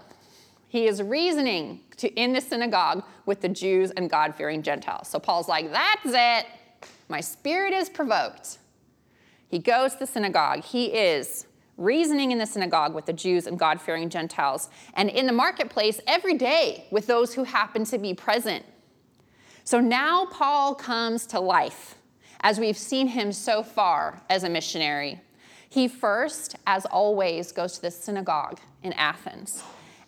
he 0.72 0.88
is 0.88 1.04
reasoning 1.04 1.82
to, 1.98 2.08
in 2.14 2.32
the 2.32 2.40
synagogue 2.40 3.04
with 3.26 3.42
the 3.42 3.50
Jews 3.50 3.92
and 3.92 4.10
God 4.10 4.34
fearing 4.34 4.64
Gentiles. 4.64 5.10
So 5.10 5.20
Paul's 5.20 5.50
like, 5.50 5.70
that's 5.70 6.06
it. 6.06 6.46
My 7.10 7.20
spirit 7.20 7.74
is 7.74 7.90
provoked. 7.90 8.58
He 9.50 9.60
goes 9.60 9.92
to 9.92 10.00
the 10.00 10.08
synagogue. 10.08 10.64
He 10.64 10.86
is 10.86 11.46
reasoning 11.76 12.32
in 12.32 12.38
the 12.38 12.46
synagogue 12.46 12.96
with 12.96 13.06
the 13.06 13.12
Jews 13.12 13.48
and 13.48 13.60
God 13.60 13.82
fearing 13.82 14.10
Gentiles, 14.10 14.70
and 14.94 15.10
in 15.10 15.26
the 15.26 15.34
marketplace 15.34 16.00
every 16.08 16.36
day 16.36 16.86
with 16.90 17.06
those 17.06 17.34
who 17.34 17.44
happen 17.44 17.84
to 17.84 17.98
be 17.98 18.14
present. 18.14 18.64
So 19.66 19.82
now 19.82 20.28
Paul 20.28 20.74
comes 20.74 21.26
to 21.28 21.42
life 21.42 21.96
as 22.40 22.62
we've 22.62 22.78
seen 22.78 23.08
him 23.08 23.34
so 23.34 23.62
far 23.62 24.22
as 24.30 24.46
a 24.46 24.50
missionary. 24.50 25.20
He 25.68 25.90
first, 25.90 26.56
as 26.66 26.86
always, 26.86 27.52
goes 27.52 27.74
to 27.74 27.82
the 27.82 27.92
synagogue 27.92 28.62
in 28.84 28.94
Athens 28.94 29.62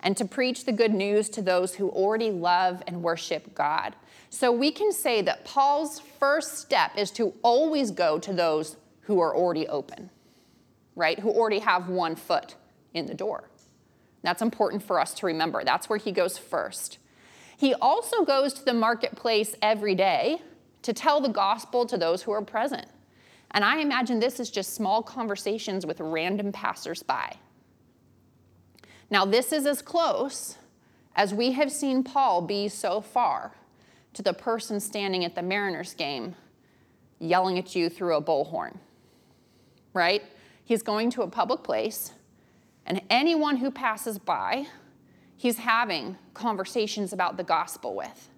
and 0.04 0.16
to 0.16 0.24
preach 0.24 0.64
the 0.64 0.72
good 0.72 0.94
news 0.94 1.28
to 1.30 1.42
those 1.42 1.74
who 1.74 1.88
already 1.88 2.30
love 2.30 2.80
and 2.86 3.02
worship 3.02 3.54
God. 3.54 3.96
So 4.30 4.52
we 4.52 4.70
can 4.70 4.92
say 4.92 5.20
that 5.22 5.44
Paul's 5.44 5.98
first 5.98 6.58
step 6.58 6.92
is 6.96 7.10
to 7.12 7.34
always 7.42 7.90
go 7.90 8.20
to 8.20 8.32
those 8.32 8.76
who 9.02 9.18
are 9.18 9.34
already 9.34 9.66
open 9.66 10.10
right, 10.96 11.18
who 11.18 11.30
already 11.30 11.58
have 11.60 11.88
one 11.88 12.16
foot 12.16 12.54
in 12.92 13.06
the 13.06 13.14
door. 13.14 13.44
That's 14.22 14.42
important 14.42 14.82
for 14.82 14.98
us 14.98 15.14
to 15.14 15.26
remember. 15.26 15.64
That's 15.64 15.88
where 15.88 15.98
he 15.98 16.12
goes 16.12 16.38
first. 16.38 16.98
He 17.56 17.74
also 17.74 18.24
goes 18.24 18.54
to 18.54 18.64
the 18.64 18.74
marketplace 18.74 19.54
every 19.60 19.94
day 19.94 20.38
to 20.82 20.92
tell 20.92 21.20
the 21.20 21.28
gospel 21.28 21.86
to 21.86 21.96
those 21.96 22.22
who 22.22 22.32
are 22.32 22.42
present. 22.42 22.86
And 23.50 23.64
I 23.64 23.78
imagine 23.78 24.18
this 24.18 24.40
is 24.40 24.50
just 24.50 24.74
small 24.74 25.02
conversations 25.02 25.86
with 25.86 26.00
random 26.00 26.52
passersby. 26.52 27.38
Now, 29.10 29.24
this 29.24 29.52
is 29.52 29.66
as 29.66 29.82
close 29.82 30.56
as 31.14 31.32
we 31.32 31.52
have 31.52 31.70
seen 31.70 32.02
Paul 32.02 32.42
be 32.42 32.68
so 32.68 33.00
far 33.00 33.52
to 34.14 34.22
the 34.22 34.32
person 34.32 34.80
standing 34.80 35.24
at 35.24 35.34
the 35.34 35.42
Mariners 35.42 35.94
game 35.94 36.34
yelling 37.18 37.58
at 37.58 37.74
you 37.74 37.88
through 37.88 38.16
a 38.16 38.22
bullhorn, 38.22 38.76
right? 39.92 40.22
He's 40.64 40.82
going 40.82 41.10
to 41.10 41.22
a 41.22 41.28
public 41.28 41.62
place, 41.62 42.12
and 42.86 43.00
anyone 43.08 43.56
who 43.56 43.70
passes 43.70 44.18
by, 44.18 44.66
he's 45.36 45.58
having 45.58 46.16
conversations 46.32 47.12
about 47.12 47.36
the 47.36 47.44
gospel 47.44 47.94
with. 47.94 48.28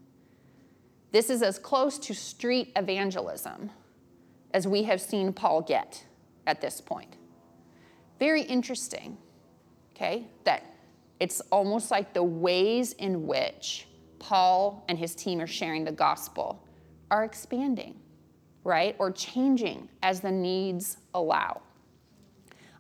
This 1.13 1.31
is 1.31 1.43
as 1.43 1.59
close 1.59 1.99
to 2.01 2.15
street 2.15 2.73
evangelism 2.77 3.71
as 4.53 4.67
we 4.67 4.85
have 4.85 5.01
seen 5.01 5.33
Paul 5.33 5.63
get 5.63 6.05
at 6.47 6.61
this 6.61 6.81
point. 6.81 7.17
Very 8.19 8.43
interesting, 8.43 9.19
okay, 9.97 10.27
that 10.45 10.75
it's 11.21 11.41
almost 11.51 11.91
like 11.91 12.13
the 12.13 12.23
ways 12.23 12.93
in 12.95 13.27
which 13.27 13.87
Paul 14.19 14.85
and 14.89 14.99
his 14.99 15.15
team 15.15 15.41
are 15.41 15.47
sharing 15.47 15.85
the 15.85 15.93
gospel 15.93 16.63
are 17.11 17.25
expanding, 17.25 17.95
right, 18.63 18.95
or 18.99 19.11
changing 19.11 19.89
as 20.03 20.21
the 20.21 20.31
needs 20.31 20.99
allow. 21.15 21.63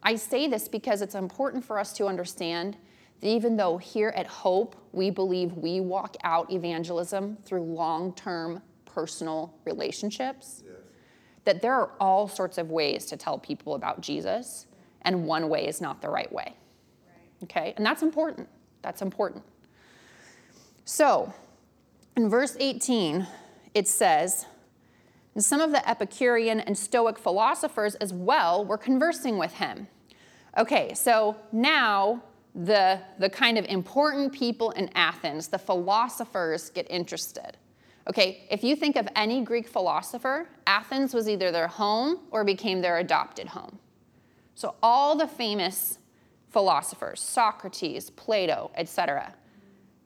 I 0.02 0.16
say 0.16 0.46
this 0.46 0.68
because 0.68 1.00
it's 1.00 1.14
important 1.14 1.64
for 1.64 1.79
us 1.79 1.92
to 1.94 2.07
understand 2.07 2.76
that 3.20 3.29
even 3.29 3.57
though 3.57 3.79
here 3.79 4.12
at 4.14 4.26
Hope 4.26 4.76
we 4.92 5.11
believe 5.11 5.55
we 5.55 5.81
walk 5.81 6.16
out 6.22 6.52
evangelism 6.52 7.38
through 7.44 7.62
long 7.62 8.12
term 8.14 8.62
personal 8.85 9.55
relationships, 9.64 10.62
yes. 10.64 10.74
that 11.44 11.62
there 11.62 11.72
are 11.74 11.92
all 11.98 12.29
sorts 12.29 12.59
of 12.59 12.70
ways 12.70 13.07
to 13.07 13.16
tell 13.16 13.38
people 13.38 13.74
about 13.74 14.00
Jesus, 14.00 14.66
and 15.02 15.26
one 15.26 15.48
way 15.48 15.66
is 15.66 15.81
not 15.81 16.02
the 16.02 16.09
right 16.09 16.31
way. 16.31 16.55
Okay? 17.44 17.75
And 17.77 17.85
that's 17.85 18.03
important. 18.03 18.49
That's 18.83 19.03
important. 19.03 19.44
So, 20.85 21.33
in 22.16 22.29
verse 22.29 22.57
18, 22.59 23.27
it 23.75 23.88
says, 23.88 24.46
and 25.35 25.44
some 25.44 25.61
of 25.61 25.70
the 25.70 25.87
Epicurean 25.88 26.61
and 26.61 26.77
Stoic 26.77 27.18
philosophers 27.18 27.94
as 27.96 28.12
well 28.12 28.64
were 28.64 28.79
conversing 28.79 29.37
with 29.37 29.53
him. 29.55 29.87
Okay, 30.57 30.94
so 30.94 31.37
now 31.53 32.22
the, 32.55 33.01
the 33.18 33.29
kind 33.29 33.59
of 33.59 33.66
important 33.66 34.33
people 34.33 34.70
in 34.70 34.88
Athens, 34.94 35.49
the 35.49 35.59
philosophers, 35.59 36.70
get 36.70 36.87
interested. 36.90 37.59
Okay, 38.09 38.46
if 38.51 38.64
you 38.64 38.75
think 38.77 38.96
of 38.96 39.07
any 39.14 39.42
Greek 39.42 39.68
philosopher, 39.68 40.49
Athens 40.66 41.12
was 41.12 41.29
either 41.29 41.53
their 41.53 41.68
home 41.68 42.20
or 42.31 42.44
became 42.44 42.81
their 42.81 42.99
adopted 42.99 43.49
home. 43.49 43.79
So 44.55 44.77
all 44.83 45.16
the 45.16 45.27
famous 45.27 45.99
philosophers, 46.50 47.20
Socrates, 47.20 48.11
Plato, 48.11 48.70
etc., 48.74 49.35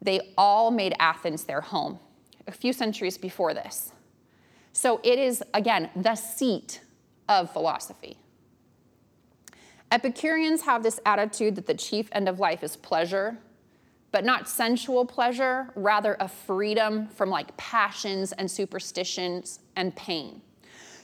they 0.02 0.32
all 0.38 0.70
made 0.70 0.94
Athens 0.98 1.44
their 1.44 1.60
home 1.60 1.98
a 2.46 2.52
few 2.52 2.72
centuries 2.72 3.18
before 3.18 3.54
this. 3.54 3.92
So 4.72 5.00
it 5.02 5.18
is, 5.18 5.42
again, 5.54 5.90
the 5.94 6.14
seat 6.14 6.80
of 7.28 7.52
philosophy. 7.52 8.16
Epicureans 9.92 10.62
have 10.62 10.82
this 10.82 11.00
attitude 11.04 11.56
that 11.56 11.66
the 11.66 11.74
chief 11.74 12.08
end 12.12 12.28
of 12.28 12.38
life 12.38 12.62
is 12.62 12.76
pleasure, 12.76 13.38
but 14.12 14.24
not 14.24 14.48
sensual 14.48 15.04
pleasure, 15.04 15.70
rather 15.74 16.16
a 16.20 16.28
freedom 16.28 17.08
from 17.08 17.28
like 17.30 17.56
passions 17.56 18.32
and 18.32 18.50
superstitions 18.50 19.60
and 19.76 19.94
pain. 19.96 20.40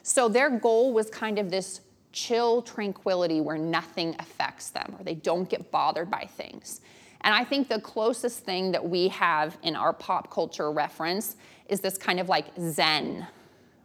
So 0.02 0.28
their 0.28 0.50
goal 0.50 0.92
was 0.92 1.10
kind 1.10 1.38
of 1.38 1.50
this 1.50 1.80
chill 2.16 2.62
tranquility 2.62 3.42
where 3.42 3.58
nothing 3.58 4.16
affects 4.18 4.70
them 4.70 4.96
or 4.98 5.04
they 5.04 5.14
don't 5.14 5.50
get 5.50 5.70
bothered 5.70 6.10
by 6.10 6.26
things. 6.36 6.80
And 7.20 7.34
I 7.34 7.44
think 7.44 7.68
the 7.68 7.80
closest 7.80 8.40
thing 8.40 8.72
that 8.72 8.88
we 8.88 9.08
have 9.08 9.58
in 9.62 9.76
our 9.76 9.92
pop 9.92 10.30
culture 10.30 10.72
reference 10.72 11.36
is 11.68 11.80
this 11.80 11.98
kind 11.98 12.18
of 12.18 12.28
like 12.30 12.46
Zen, 12.58 13.26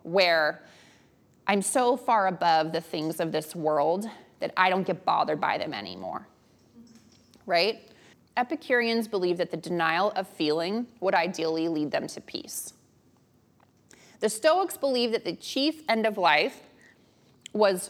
where 0.04 0.64
I'm 1.46 1.62
so 1.62 1.98
far 1.98 2.28
above 2.28 2.72
the 2.72 2.80
things 2.80 3.20
of 3.20 3.34
this 3.34 3.54
world 3.54 4.10
that 4.40 4.54
I 4.56 4.70
don't 4.70 4.88
get 4.88 5.04
bothered 5.04 5.42
by 5.42 5.58
them 5.58 5.74
anymore. 5.74 6.26
Right? 7.46 7.82
Epicureans 8.38 9.10
believe 9.10 9.38
that 9.40 9.52
the 9.52 9.58
denial 9.58 10.12
of 10.12 10.26
feeling 10.26 10.88
would 11.02 11.16
ideally 11.16 11.68
lead 11.68 11.92
them 11.92 12.08
to 12.08 12.22
peace. 12.22 12.74
The 14.22 14.30
Stoics 14.30 14.78
believe 14.78 15.12
that 15.12 15.26
the 15.26 15.36
chief 15.36 15.82
end 15.90 16.06
of 16.06 16.18
life 16.18 16.62
was 17.54 17.90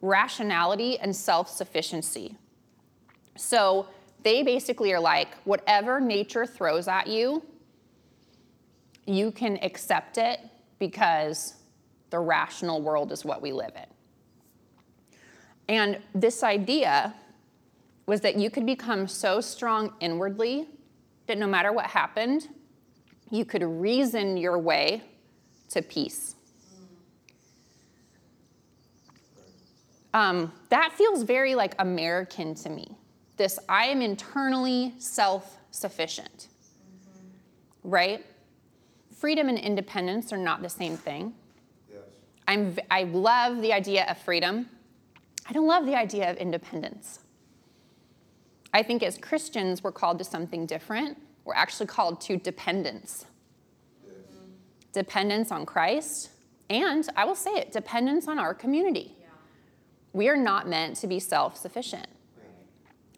rationality 0.00 0.98
and 0.98 1.14
self 1.14 1.48
sufficiency. 1.48 2.36
So 3.36 3.88
they 4.22 4.42
basically 4.42 4.92
are 4.92 5.00
like, 5.00 5.28
whatever 5.44 6.00
nature 6.00 6.46
throws 6.46 6.88
at 6.88 7.06
you, 7.06 7.42
you 9.06 9.30
can 9.32 9.58
accept 9.62 10.18
it 10.18 10.40
because 10.78 11.54
the 12.10 12.18
rational 12.18 12.80
world 12.80 13.12
is 13.12 13.24
what 13.24 13.40
we 13.40 13.52
live 13.52 13.72
in. 13.76 13.86
And 15.68 15.98
this 16.14 16.42
idea 16.42 17.14
was 18.06 18.22
that 18.22 18.36
you 18.36 18.50
could 18.50 18.64
become 18.64 19.06
so 19.06 19.40
strong 19.40 19.92
inwardly 20.00 20.66
that 21.26 21.36
no 21.36 21.46
matter 21.46 21.72
what 21.72 21.86
happened, 21.86 22.48
you 23.30 23.44
could 23.44 23.62
reason 23.62 24.36
your 24.36 24.58
way 24.58 25.02
to 25.68 25.82
peace. 25.82 26.34
Um, 30.14 30.52
that 30.70 30.92
feels 30.92 31.22
very 31.22 31.54
like 31.54 31.74
American 31.78 32.54
to 32.56 32.70
me. 32.70 32.96
This 33.36 33.58
I 33.68 33.86
am 33.86 34.02
internally 34.02 34.94
self 34.98 35.58
sufficient, 35.70 36.48
mm-hmm. 36.48 37.90
right? 37.90 38.26
Freedom 39.14 39.48
and 39.48 39.58
independence 39.58 40.32
are 40.32 40.38
not 40.38 40.62
the 40.62 40.68
same 40.68 40.96
thing. 40.96 41.34
Yes. 41.90 42.00
I'm, 42.46 42.76
I 42.90 43.04
love 43.04 43.60
the 43.60 43.72
idea 43.72 44.06
of 44.06 44.18
freedom. 44.18 44.68
I 45.48 45.52
don't 45.52 45.66
love 45.66 45.86
the 45.86 45.94
idea 45.94 46.30
of 46.30 46.36
independence. 46.36 47.20
I 48.72 48.82
think 48.82 49.02
as 49.02 49.18
Christians, 49.18 49.82
we're 49.82 49.92
called 49.92 50.18
to 50.18 50.24
something 50.24 50.66
different. 50.66 51.20
We're 51.44 51.54
actually 51.54 51.86
called 51.86 52.20
to 52.22 52.36
dependence 52.36 53.24
dependence 54.92 55.52
on 55.52 55.66
Christ, 55.66 56.30
and 56.70 57.08
I 57.16 57.24
will 57.24 57.36
say 57.36 57.52
it, 57.52 57.72
dependence 57.72 58.28
on 58.28 58.38
our 58.38 58.54
community. 58.54 59.14
We 60.18 60.28
are 60.28 60.36
not 60.36 60.68
meant 60.68 60.96
to 60.96 61.06
be 61.06 61.20
self 61.20 61.56
sufficient. 61.56 62.08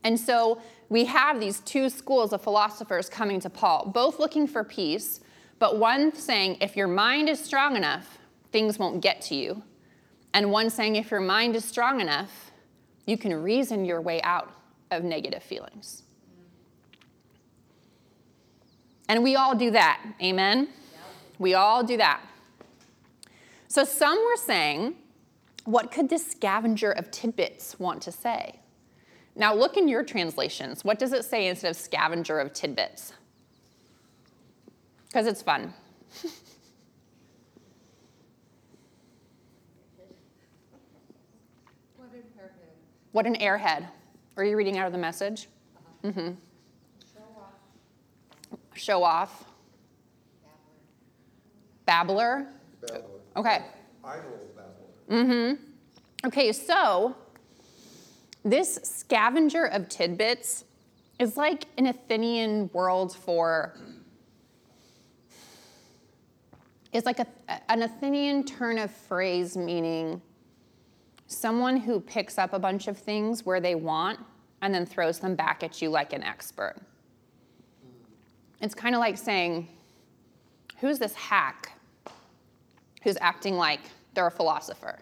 And 0.04 0.20
so 0.20 0.60
we 0.90 1.06
have 1.06 1.40
these 1.40 1.60
two 1.60 1.88
schools 1.88 2.34
of 2.34 2.42
philosophers 2.42 3.08
coming 3.08 3.40
to 3.40 3.48
Paul, 3.48 3.86
both 3.86 4.18
looking 4.18 4.46
for 4.46 4.62
peace, 4.64 5.20
but 5.58 5.78
one 5.78 6.14
saying, 6.14 6.58
if 6.60 6.76
your 6.76 6.88
mind 6.88 7.30
is 7.30 7.42
strong 7.42 7.74
enough, 7.74 8.18
things 8.52 8.78
won't 8.78 9.00
get 9.00 9.22
to 9.22 9.34
you. 9.34 9.62
And 10.34 10.52
one 10.52 10.68
saying, 10.68 10.96
if 10.96 11.10
your 11.10 11.22
mind 11.22 11.56
is 11.56 11.64
strong 11.64 12.02
enough, 12.02 12.50
you 13.06 13.16
can 13.16 13.32
reason 13.34 13.86
your 13.86 14.02
way 14.02 14.20
out 14.20 14.52
of 14.90 15.02
negative 15.02 15.42
feelings. 15.42 16.02
And 19.08 19.22
we 19.22 19.36
all 19.36 19.54
do 19.54 19.70
that. 19.70 20.04
Amen? 20.22 20.68
We 21.38 21.54
all 21.54 21.82
do 21.82 21.96
that. 21.96 22.20
So 23.68 23.84
some 23.84 24.18
were 24.18 24.36
saying, 24.36 24.96
what 25.70 25.92
could 25.92 26.09
this 26.09 26.26
scavenger 26.26 26.90
of 26.92 27.11
tidbits 27.11 27.78
want 27.78 28.02
to 28.02 28.12
say? 28.12 28.61
Now 29.37 29.54
look 29.54 29.76
in 29.76 29.88
your 29.88 30.02
translations. 30.02 30.85
What 30.85 30.98
does 30.98 31.12
it 31.12 31.24
say 31.24 31.46
instead 31.46 31.70
of 31.70 31.76
scavenger 31.76 32.40
of 32.40 32.52
tidbits? 32.52 33.12
Because 35.06 35.26
it's 35.26 35.42
fun. 35.42 35.72
what 41.96 42.12
an 42.14 42.22
airhead. 42.37 43.12
What 43.12 43.26
an 43.26 43.37
airhead. 43.37 43.88
Are 44.37 44.44
you 44.44 44.56
reading 44.56 44.78
out 44.78 44.87
of 44.87 44.92
the 44.92 44.98
message? 44.98 45.48
Uh-huh. 45.76 46.09
Mm-hmm. 46.11 46.30
Show 47.14 47.22
off. 47.37 47.54
Show 48.74 49.02
off. 49.04 49.44
Babbler. 51.87 52.46
Babbler. 52.80 53.02
Okay. 53.37 53.64
Idle 54.04 54.22
babbler. 54.30 54.49
Mm-hmm. 55.10 55.62
Okay, 56.26 56.52
so 56.52 57.16
this 58.44 58.76
scavenger 58.82 59.64
of 59.64 59.88
tidbits 59.88 60.64
is 61.18 61.36
like 61.36 61.64
an 61.76 61.86
Athenian 61.86 62.70
world 62.72 63.14
for 63.14 63.76
is 66.92 67.04
like 67.04 67.20
a, 67.20 67.26
an 67.68 67.82
Athenian 67.82 68.44
turn 68.44 68.78
of 68.78 68.90
phrase 68.90 69.56
meaning 69.56 70.20
someone 71.26 71.76
who 71.76 72.00
picks 72.00 72.38
up 72.38 72.52
a 72.52 72.58
bunch 72.58 72.88
of 72.88 72.98
things 72.98 73.44
where 73.46 73.60
they 73.60 73.74
want 73.74 74.18
and 74.62 74.74
then 74.74 74.84
throws 74.84 75.18
them 75.20 75.34
back 75.34 75.62
at 75.62 75.80
you 75.80 75.88
like 75.88 76.12
an 76.12 76.22
expert. 76.22 76.76
It's 78.60 78.74
kind 78.74 78.94
of 78.94 79.00
like 79.00 79.16
saying, 79.16 79.68
Who's 80.78 80.98
this 80.98 81.14
hack 81.14 81.72
who's 83.02 83.16
acting 83.20 83.56
like 83.56 83.80
they're 84.14 84.26
a 84.26 84.30
philosopher? 84.30 84.98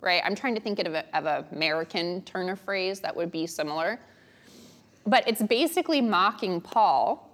Right? 0.00 0.22
I'm 0.24 0.34
trying 0.34 0.54
to 0.54 0.60
think 0.60 0.78
of, 0.78 0.94
a, 0.94 1.04
of 1.16 1.26
an 1.26 1.44
American 1.52 2.22
turn 2.22 2.48
of 2.48 2.60
phrase 2.60 3.00
that 3.00 3.14
would 3.14 3.30
be 3.30 3.46
similar. 3.46 4.00
But 5.06 5.26
it's 5.28 5.42
basically 5.42 6.00
mocking 6.00 6.60
Paul. 6.60 7.26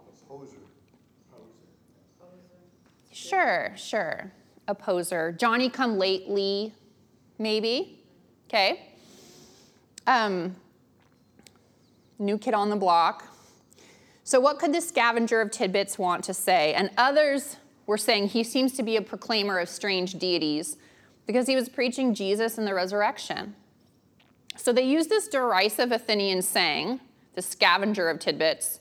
Sure, 3.12 3.72
sure. 3.76 4.32
A 4.68 4.74
poser. 4.74 5.32
Johnny 5.32 5.70
come 5.70 5.96
lately, 5.96 6.74
maybe. 7.38 8.00
Okay. 8.48 8.90
Um, 10.06 10.54
new 12.18 12.38
kid 12.38 12.54
on 12.54 12.70
the 12.70 12.76
block. 12.76 13.24
So, 14.22 14.40
what 14.40 14.58
could 14.58 14.74
the 14.74 14.80
scavenger 14.80 15.40
of 15.40 15.50
tidbits 15.50 15.98
want 15.98 16.24
to 16.24 16.34
say? 16.34 16.74
And 16.74 16.90
others 16.98 17.56
were 17.86 17.98
saying 17.98 18.28
he 18.28 18.44
seems 18.44 18.72
to 18.74 18.82
be 18.82 18.96
a 18.96 19.02
proclaimer 19.02 19.58
of 19.58 19.68
strange 19.68 20.18
deities 20.18 20.76
because 21.26 21.46
he 21.46 21.56
was 21.56 21.68
preaching 21.68 22.14
Jesus 22.14 22.58
and 22.58 22.66
the 22.66 22.74
resurrection. 22.74 23.54
So, 24.56 24.72
they 24.72 24.82
used 24.82 25.10
this 25.10 25.28
derisive 25.28 25.92
Athenian 25.92 26.42
saying, 26.42 27.00
the 27.34 27.42
scavenger 27.42 28.08
of 28.08 28.18
tidbits, 28.18 28.80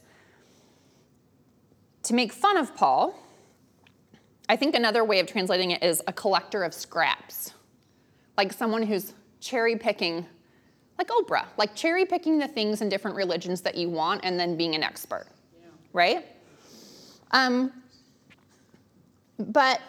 to 2.03 2.13
make 2.13 2.31
fun 2.31 2.55
of 2.55 2.75
Paul. 2.75 3.19
I 4.47 4.55
think 4.55 4.75
another 4.75 5.03
way 5.03 5.19
of 5.19 5.27
translating 5.27 5.71
it 5.71 5.83
is 5.83 6.01
a 6.07 6.13
collector 6.13 6.63
of 6.63 6.73
scraps, 6.73 7.53
like 8.37 8.53
someone 8.53 8.83
who's 8.83 9.13
cherry 9.41 9.75
picking 9.75 10.25
like 10.97 11.07
Oprah, 11.09 11.45
like 11.57 11.75
cherry 11.75 12.05
picking 12.05 12.37
the 12.37 12.47
things 12.47 12.81
in 12.81 12.89
different 12.89 13.17
religions 13.17 13.61
that 13.61 13.75
you 13.75 13.89
want 13.89 14.21
and 14.23 14.39
then 14.39 14.55
being 14.55 14.75
an 14.75 14.83
expert, 14.83 15.27
yeah. 15.59 15.67
right? 15.93 16.25
Um, 17.31 17.71
but, 19.37 19.81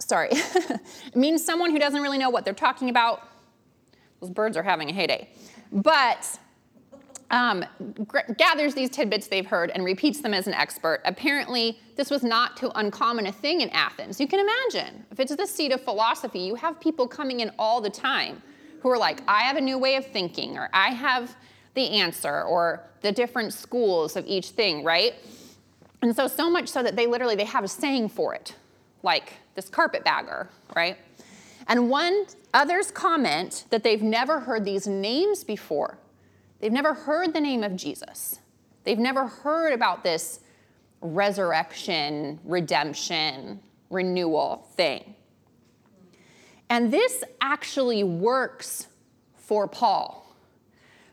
sorry, 0.00 0.28
it 0.32 1.16
means 1.16 1.44
someone 1.44 1.70
who 1.70 1.78
doesn't 1.78 2.02
really 2.02 2.18
know 2.18 2.30
what 2.30 2.44
they're 2.44 2.54
talking 2.54 2.90
about. 2.90 3.28
Those 4.20 4.30
birds 4.30 4.56
are 4.56 4.62
having 4.62 4.90
a 4.90 4.92
heyday. 4.92 5.28
But 5.72 6.38
um, 7.30 7.64
gathers 8.36 8.74
these 8.74 8.90
tidbits 8.90 9.28
they've 9.28 9.46
heard 9.46 9.70
and 9.70 9.84
repeats 9.84 10.20
them 10.20 10.34
as 10.34 10.46
an 10.46 10.54
expert. 10.54 11.00
Apparently, 11.04 11.78
this 11.96 12.10
was 12.10 12.22
not 12.22 12.56
too 12.56 12.70
uncommon 12.74 13.26
a 13.26 13.32
thing 13.32 13.60
in 13.60 13.70
Athens. 13.70 14.20
You 14.20 14.26
can 14.26 14.40
imagine, 14.40 15.06
if 15.10 15.20
it's 15.20 15.34
the 15.34 15.46
seat 15.46 15.72
of 15.72 15.80
philosophy, 15.82 16.40
you 16.40 16.56
have 16.56 16.80
people 16.80 17.06
coming 17.06 17.40
in 17.40 17.52
all 17.58 17.80
the 17.80 17.90
time 17.90 18.42
who 18.80 18.88
are 18.90 18.98
like, 18.98 19.22
I 19.28 19.42
have 19.42 19.56
a 19.56 19.60
new 19.60 19.78
way 19.78 19.96
of 19.96 20.06
thinking, 20.06 20.56
or 20.56 20.68
I 20.72 20.88
have 20.88 21.36
the 21.74 21.88
answer, 21.98 22.42
or 22.42 22.82
the 23.02 23.12
different 23.12 23.52
schools 23.52 24.16
of 24.16 24.26
each 24.26 24.50
thing, 24.50 24.82
right? 24.82 25.14
And 26.02 26.16
so, 26.16 26.26
so 26.26 26.50
much 26.50 26.68
so 26.68 26.82
that 26.82 26.96
they 26.96 27.06
literally, 27.06 27.36
they 27.36 27.44
have 27.44 27.62
a 27.62 27.68
saying 27.68 28.08
for 28.08 28.34
it, 28.34 28.56
like 29.02 29.34
this 29.54 29.68
carpetbagger, 29.68 30.48
right? 30.74 30.96
And 31.68 31.88
one, 31.88 32.26
others 32.52 32.90
comment 32.90 33.64
that 33.70 33.82
they've 33.82 34.02
never 34.02 34.40
heard 34.40 34.64
these 34.64 34.86
names 34.86 35.44
before. 35.44 35.98
They've 36.60 36.72
never 36.72 36.94
heard 36.94 37.32
the 37.32 37.40
name 37.40 37.62
of 37.62 37.76
Jesus. 37.76 38.40
They've 38.84 38.98
never 38.98 39.26
heard 39.26 39.72
about 39.72 40.02
this 40.02 40.40
resurrection, 41.00 42.40
redemption, 42.44 43.60
renewal 43.88 44.66
thing. 44.74 45.14
And 46.68 46.92
this 46.92 47.24
actually 47.40 48.04
works 48.04 48.86
for 49.36 49.66
Paul 49.66 50.36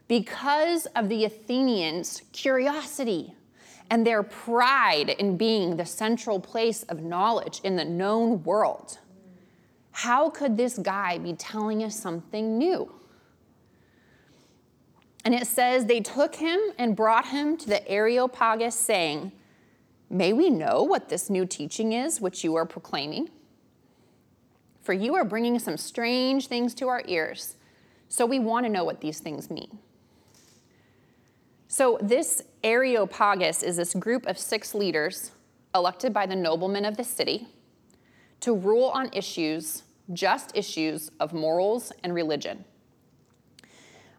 because 0.08 0.86
of 0.96 1.10
the 1.10 1.26
Athenians' 1.26 2.22
curiosity 2.32 3.34
and 3.90 4.06
their 4.06 4.24
pride 4.24 5.10
in 5.10 5.38
being 5.38 5.78
the 5.78 5.86
central 5.86 6.40
place 6.40 6.84
of 6.84 7.02
knowledge 7.02 7.62
in 7.64 7.76
the 7.76 7.86
known 7.86 8.44
world. 8.44 9.00
How 9.92 10.30
could 10.30 10.58
this 10.58 10.78
guy 10.78 11.18
be 11.18 11.34
telling 11.34 11.84
us 11.84 11.96
something 12.00 12.58
new? 12.58 12.94
And 15.26 15.34
it 15.34 15.48
says, 15.48 15.86
They 15.86 16.02
took 16.02 16.36
him 16.36 16.60
and 16.78 16.96
brought 16.96 17.28
him 17.28 17.58
to 17.58 17.68
the 17.68 17.88
Areopagus, 17.90 18.76
saying, 18.76 19.32
May 20.10 20.34
we 20.34 20.50
know 20.50 20.84
what 20.84 21.10
this 21.10 21.30
new 21.30 21.46
teaching 21.46 21.94
is 21.94 22.22
which 22.22 22.44
you 22.44 22.56
are 22.56 22.66
proclaiming? 22.66 23.30
for 24.88 24.94
you 24.94 25.16
are 25.16 25.26
bringing 25.26 25.60
some 25.60 25.76
strange 25.76 26.48
things 26.48 26.74
to 26.74 26.88
our 26.88 27.04
ears, 27.08 27.58
so 28.08 28.26
we 28.26 28.40
want 28.40 28.66
to 28.66 28.72
know 28.72 28.86
what 28.86 29.02
these 29.02 29.20
things 29.20 29.50
mean. 29.50 29.80
So, 31.70 31.98
this 32.02 32.42
Areopagus 32.64 33.62
is 33.62 33.76
this 33.76 33.94
group 33.94 34.26
of 34.26 34.38
six 34.38 34.74
leaders 34.74 35.32
elected 35.76 36.14
by 36.14 36.26
the 36.26 36.36
noblemen 36.36 36.86
of 36.86 36.96
the 36.96 37.04
city 37.04 37.48
to 38.40 38.54
rule 38.54 38.86
on 38.86 39.10
issues, 39.12 39.84
just 40.14 40.56
issues 40.56 41.12
of 41.20 41.34
morals 41.34 41.92
and 42.04 42.14
religion. 42.14 42.64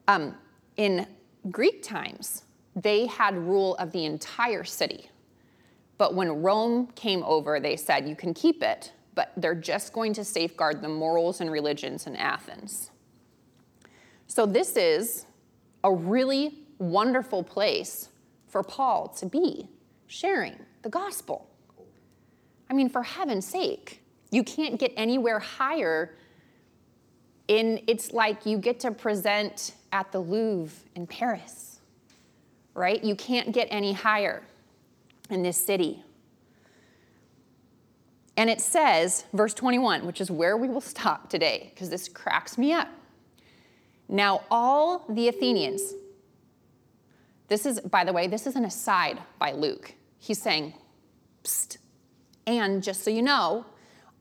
Um, 0.06 0.34
in 0.76 1.06
Greek 1.50 1.82
times, 1.82 2.44
they 2.76 3.06
had 3.06 3.36
rule 3.36 3.76
of 3.76 3.92
the 3.92 4.04
entire 4.04 4.64
city. 4.64 5.10
But 5.96 6.14
when 6.14 6.42
Rome 6.42 6.88
came 6.94 7.22
over, 7.24 7.60
they 7.60 7.76
said, 7.76 8.08
you 8.08 8.14
can 8.14 8.34
keep 8.34 8.62
it, 8.62 8.92
but 9.14 9.32
they're 9.36 9.54
just 9.54 9.92
going 9.92 10.12
to 10.14 10.24
safeguard 10.24 10.82
the 10.82 10.88
morals 10.88 11.40
and 11.40 11.50
religions 11.50 12.06
in 12.06 12.14
Athens. 12.14 12.90
So, 14.26 14.44
this 14.44 14.76
is 14.76 15.24
a 15.82 15.92
really 15.92 16.67
wonderful 16.78 17.42
place 17.42 18.08
for 18.46 18.62
Paul 18.62 19.08
to 19.18 19.26
be 19.26 19.68
sharing 20.06 20.56
the 20.82 20.88
gospel. 20.88 21.48
I 22.70 22.74
mean, 22.74 22.88
for 22.88 23.02
heaven's 23.02 23.46
sake, 23.46 24.02
you 24.30 24.42
can't 24.44 24.78
get 24.78 24.92
anywhere 24.96 25.38
higher 25.38 26.14
in 27.48 27.82
it's 27.86 28.12
like 28.12 28.44
you 28.44 28.58
get 28.58 28.80
to 28.80 28.90
present 28.90 29.74
at 29.90 30.12
the 30.12 30.20
Louvre 30.20 30.76
in 30.94 31.06
Paris, 31.06 31.80
right? 32.74 33.02
You 33.02 33.14
can't 33.14 33.52
get 33.52 33.68
any 33.70 33.94
higher 33.94 34.42
in 35.30 35.42
this 35.42 35.56
city. 35.56 36.04
And 38.36 38.48
it 38.48 38.60
says, 38.60 39.24
verse 39.32 39.54
21, 39.54 40.06
which 40.06 40.20
is 40.20 40.30
where 40.30 40.56
we 40.56 40.68
will 40.68 40.80
stop 40.80 41.28
today, 41.28 41.72
because 41.74 41.90
this 41.90 42.08
cracks 42.08 42.56
me 42.56 42.72
up. 42.72 42.88
Now, 44.08 44.42
all 44.50 45.04
the 45.08 45.28
Athenians, 45.28 45.94
this 47.48 47.66
is, 47.66 47.80
by 47.80 48.04
the 48.04 48.12
way, 48.12 48.26
this 48.26 48.46
is 48.46 48.56
an 48.56 48.64
aside 48.64 49.18
by 49.38 49.52
Luke. 49.52 49.94
He's 50.18 50.40
saying, 50.40 50.74
Psst. 51.42 51.78
And 52.46 52.82
just 52.82 53.04
so 53.04 53.10
you 53.10 53.22
know, 53.22 53.66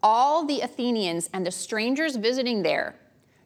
all 0.04 0.46
the 0.46 0.62
Athenians 0.62 1.30
and 1.34 1.46
the 1.46 1.52
strangers 1.52 2.16
visiting 2.16 2.64
there 2.64 2.96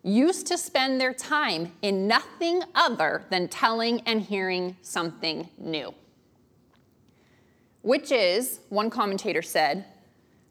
used 0.04 0.48
to 0.48 0.58
spend 0.58 1.00
their 1.00 1.14
time 1.14 1.72
in 1.82 2.08
nothing 2.08 2.64
other 2.74 3.24
than 3.30 3.48
telling 3.48 4.02
and 4.02 4.22
hearing 4.22 4.76
something 4.82 5.48
new. 5.58 5.94
Which 7.84 8.12
is, 8.12 8.60
one 8.70 8.90
commentator 8.90 9.42
said, 9.42 9.86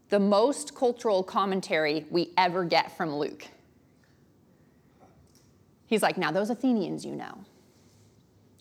the 0.08 0.20
most 0.20 0.74
cultural 0.74 1.22
commentary 1.22 2.06
we 2.10 2.32
ever 2.36 2.64
get 2.64 2.96
from 2.96 3.14
Luke. 3.14 3.46
He's 5.86 6.02
like, 6.02 6.16
now 6.16 6.30
those 6.30 6.50
Athenians 6.50 7.04
you 7.04 7.14
know, 7.14 7.44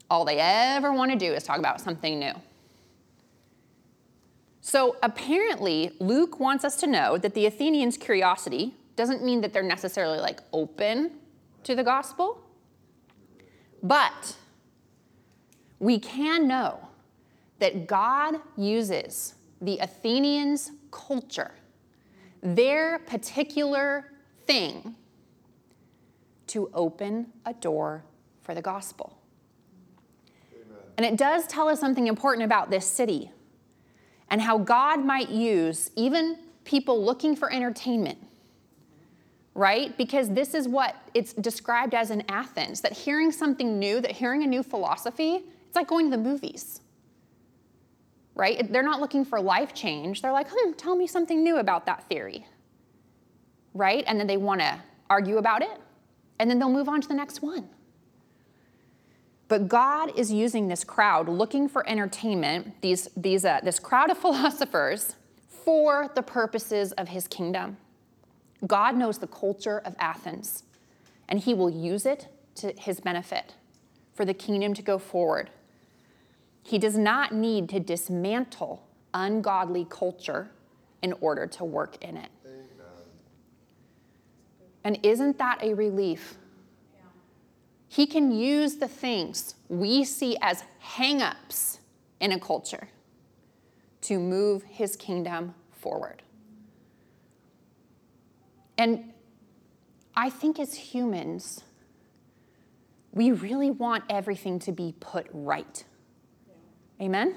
all 0.10 0.26
they 0.26 0.40
ever 0.40 0.92
want 0.92 1.12
to 1.12 1.18
do 1.18 1.34
is 1.34 1.44
talk 1.44 1.60
about 1.60 1.80
something 1.80 2.20
new. 2.20 2.34
So 4.62 4.98
apparently, 5.02 5.92
Luke 6.00 6.40
wants 6.40 6.64
us 6.64 6.76
to 6.78 6.88
know 6.88 7.18
that 7.18 7.34
the 7.34 7.46
Athenians' 7.46 7.98
curiosity 7.98 8.74
doesn't 8.96 9.24
mean 9.24 9.42
that 9.42 9.54
they're 9.54 9.64
necessarily 9.64 10.20
like 10.20 10.42
open 10.52 11.12
to 11.64 11.76
the 11.76 11.84
gospel, 11.84 12.42
but 13.82 14.36
we 15.80 16.00
can 16.00 16.48
know 16.48 16.88
that 17.60 17.88
God 17.88 18.36
uses 18.58 19.36
the 19.62 19.78
Athenians' 19.80 20.72
culture, 20.92 21.52
their 22.42 23.00
particular 23.00 24.12
thing, 24.46 24.96
to 26.48 26.70
open 26.74 27.28
a 27.46 27.54
door 27.54 28.04
for 28.42 28.56
the 28.56 28.62
gospel. 28.62 29.19
And 31.00 31.06
it 31.06 31.16
does 31.16 31.48
tell 31.48 31.70
us 31.70 31.80
something 31.80 32.08
important 32.08 32.44
about 32.44 32.70
this 32.70 32.86
city 32.86 33.32
and 34.30 34.42
how 34.42 34.58
God 34.58 35.06
might 35.06 35.30
use 35.30 35.92
even 35.96 36.38
people 36.66 37.02
looking 37.02 37.38
for 37.38 37.50
entertainment 37.50 38.18
right? 39.56 39.98
Because 39.98 40.30
this 40.30 40.54
is 40.54 40.68
what 40.68 40.96
it's 41.14 41.34
described 41.34 41.94
as 41.94 42.12
in 42.12 42.24
Athens 42.30 42.82
that 42.82 42.94
hearing 42.94 43.32
something 43.32 43.78
new, 43.80 44.00
that 44.02 44.12
hearing 44.12 44.44
a 44.44 44.48
new 44.48 44.64
philosophy, 44.64 45.44
it's 45.68 45.76
like 45.76 45.88
going 45.88 46.10
to 46.10 46.16
the 46.16 46.22
movies, 46.22 46.82
right? 48.36 48.72
They're 48.72 48.84
not 48.84 49.02
looking 49.02 49.26
for 49.26 49.42
life 49.42 49.74
change. 49.74 50.22
They're 50.22 50.32
like, 50.32 50.48
hmm, 50.50 50.72
tell 50.74 50.96
me 50.96 51.08
something 51.08 51.44
new 51.44 51.58
about 51.58 51.86
that 51.88 52.08
theory, 52.08 52.46
right? 53.74 54.04
And 54.08 54.20
then 54.20 54.28
they 54.28 54.38
want 54.38 54.62
to 54.62 54.80
argue 55.10 55.38
about 55.38 55.62
it, 55.62 55.78
and 56.40 56.50
then 56.50 56.60
they'll 56.60 56.70
move 56.70 56.88
on 56.88 57.02
to 57.02 57.08
the 57.08 57.14
next 57.14 57.42
one. 57.42 57.68
But 59.50 59.68
God 59.68 60.18
is 60.18 60.32
using 60.32 60.68
this 60.68 60.84
crowd 60.84 61.28
looking 61.28 61.68
for 61.68 61.88
entertainment, 61.90 62.82
these, 62.82 63.10
these, 63.18 63.44
uh, 63.44 63.60
this 63.64 63.80
crowd 63.80 64.10
of 64.10 64.18
philosophers, 64.26 65.16
for 65.48 66.10
the 66.16 66.22
purposes 66.22 66.94
of 66.94 67.10
his 67.10 67.28
kingdom. 67.28 67.78
God 68.66 68.96
knows 68.96 69.18
the 69.18 69.28
culture 69.28 69.80
of 69.80 69.96
Athens, 70.00 70.64
and 71.28 71.40
he 71.40 71.54
will 71.54 71.70
use 71.70 72.06
it 72.06 72.28
to 72.56 72.74
his 72.78 73.00
benefit 73.00 73.56
for 74.14 74.24
the 74.24 74.34
kingdom 74.34 74.74
to 74.76 74.82
go 74.82 74.98
forward. 74.98 75.50
He 76.62 76.78
does 76.78 76.98
not 76.98 77.34
need 77.34 77.70
to 77.70 77.80
dismantle 77.80 78.84
ungodly 79.14 79.88
culture 79.90 80.52
in 81.02 81.14
order 81.22 81.48
to 81.48 81.64
work 81.64 82.04
in 82.04 82.18
it. 82.18 82.30
Amen. 82.46 82.66
And 84.84 85.00
isn't 85.04 85.38
that 85.38 85.64
a 85.64 85.74
relief? 85.74 86.38
Yeah. 87.90 87.96
He 87.96 88.06
can 88.06 88.32
use 88.32 88.76
the 88.76 88.88
things 88.88 89.56
we 89.68 90.04
see 90.04 90.38
as 90.42 90.64
hangups 90.84 91.80
in 92.20 92.32
a 92.32 92.40
culture 92.40 92.88
to 94.02 94.20
move 94.20 94.64
his 94.64 94.96
kingdom 94.96 95.56
forward. 95.72 96.22
And 98.78 99.14
I 100.16 100.30
think 100.30 100.60
as 100.60 100.74
humans, 100.74 101.64
we 103.12 103.32
really 103.32 103.72
want 103.72 104.04
everything 104.10 104.60
to 104.60 104.72
be 104.72 104.96
put 105.00 105.28
right. 105.34 105.84
Yeah. 106.48 107.06
Amen? 107.06 107.36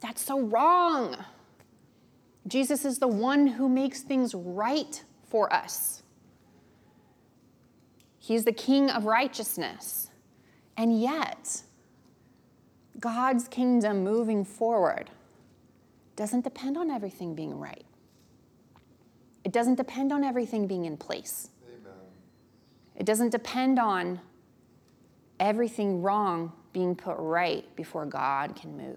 That's 0.00 0.22
so 0.22 0.40
wrong. 0.40 1.16
Jesus 2.46 2.84
is 2.84 2.98
the 2.98 3.08
one 3.08 3.46
who 3.46 3.68
makes 3.68 4.02
things 4.02 4.34
right 4.34 5.02
for 5.28 5.50
us. 5.52 6.02
He's 8.24 8.46
the 8.46 8.52
king 8.52 8.88
of 8.88 9.04
righteousness. 9.04 10.08
And 10.78 10.98
yet, 10.98 11.60
God's 12.98 13.48
kingdom 13.48 14.02
moving 14.02 14.46
forward 14.46 15.10
doesn't 16.16 16.40
depend 16.40 16.78
on 16.78 16.90
everything 16.90 17.34
being 17.34 17.58
right. 17.60 17.84
It 19.44 19.52
doesn't 19.52 19.74
depend 19.74 20.10
on 20.10 20.24
everything 20.24 20.66
being 20.66 20.86
in 20.86 20.96
place. 20.96 21.50
Amen. 21.68 21.92
It 22.96 23.04
doesn't 23.04 23.28
depend 23.28 23.78
on 23.78 24.20
everything 25.38 26.00
wrong 26.00 26.50
being 26.72 26.96
put 26.96 27.16
right 27.18 27.76
before 27.76 28.06
God 28.06 28.56
can 28.56 28.74
move. 28.74 28.96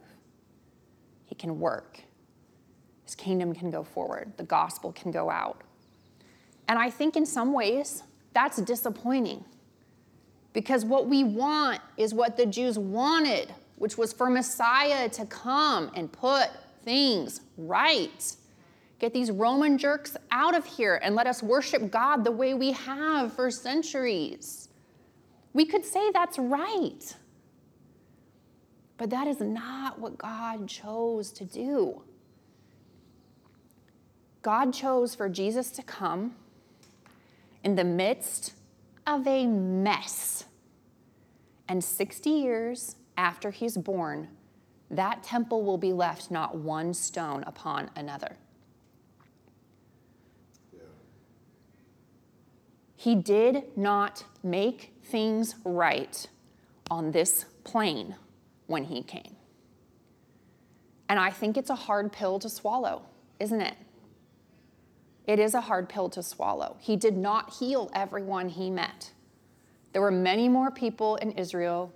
He 1.25 1.35
can 1.35 1.59
work. 1.59 1.99
His 3.03 3.13
kingdom 3.13 3.53
can 3.53 3.71
go 3.71 3.83
forward. 3.83 4.31
The 4.37 4.43
gospel 4.43 4.93
can 4.93 5.11
go 5.11 5.29
out. 5.29 5.63
And 6.69 6.79
I 6.79 6.89
think 6.89 7.17
in 7.17 7.25
some 7.25 7.51
ways 7.51 8.03
that's 8.37 8.61
disappointing 8.61 9.43
because 10.53 10.85
what 10.85 11.07
we 11.07 11.23
want 11.23 11.81
is 11.97 12.13
what 12.13 12.37
the 12.37 12.45
Jews 12.45 12.77
wanted, 12.77 13.51
which 13.77 13.97
was 13.97 14.13
for 14.13 14.29
Messiah 14.29 15.09
to 15.09 15.25
come 15.25 15.89
and 15.95 16.11
put 16.11 16.51
things 16.83 17.41
right. 17.57 18.35
Get 18.99 19.11
these 19.11 19.31
Roman 19.31 19.79
jerks 19.79 20.15
out 20.29 20.55
of 20.55 20.67
here 20.67 20.99
and 21.01 21.15
let 21.15 21.25
us 21.25 21.41
worship 21.41 21.89
God 21.89 22.23
the 22.23 22.31
way 22.31 22.53
we 22.53 22.73
have 22.73 23.33
for 23.33 23.49
centuries. 23.49 24.69
We 25.53 25.65
could 25.65 25.83
say 25.83 26.11
that's 26.11 26.37
right. 26.37 27.15
But 28.97 29.09
that 29.09 29.25
is 29.25 29.39
not 29.39 29.97
what 29.97 30.19
God 30.19 30.67
chose 30.67 31.31
to 31.31 31.43
do. 31.43 32.03
God 34.43 34.75
chose 34.75 35.15
for 35.15 35.27
Jesus 35.27 35.71
to 35.71 35.81
come 35.81 36.35
in 37.63 37.75
the 37.75 37.83
midst 37.83 38.53
of 39.05 39.27
a 39.27 39.45
mess. 39.45 40.45
And 41.67 41.83
60 41.83 42.29
years 42.29 42.95
after 43.17 43.51
he's 43.51 43.77
born, 43.77 44.29
that 44.89 45.23
temple 45.23 45.63
will 45.63 45.77
be 45.77 45.91
left 45.91 46.31
not 46.31 46.55
one 46.55 46.93
stone 46.93 47.43
upon 47.45 47.89
another. 47.95 48.37
He 52.95 53.15
did 53.15 53.63
not 53.77 54.23
make 54.43 54.93
things 55.03 55.55
right 55.63 56.27
on 56.89 57.11
this 57.11 57.45
plane 57.63 58.15
when 58.65 58.85
he 58.85 59.03
came. 59.03 59.35
And 61.09 61.19
I 61.19 61.29
think 61.29 61.57
it's 61.57 61.69
a 61.69 61.75
hard 61.75 62.11
pill 62.11 62.39
to 62.39 62.49
swallow, 62.49 63.03
isn't 63.39 63.61
it? 63.61 63.75
It 65.27 65.39
is 65.39 65.53
a 65.53 65.61
hard 65.61 65.89
pill 65.89 66.09
to 66.09 66.23
swallow. 66.23 66.77
He 66.79 66.95
did 66.95 67.17
not 67.17 67.53
heal 67.53 67.91
everyone 67.93 68.49
he 68.49 68.69
met. 68.69 69.11
there 69.93 70.01
were 70.01 70.11
many 70.11 70.47
more 70.47 70.71
people 70.71 71.15
in 71.17 71.31
Israel 71.31 71.91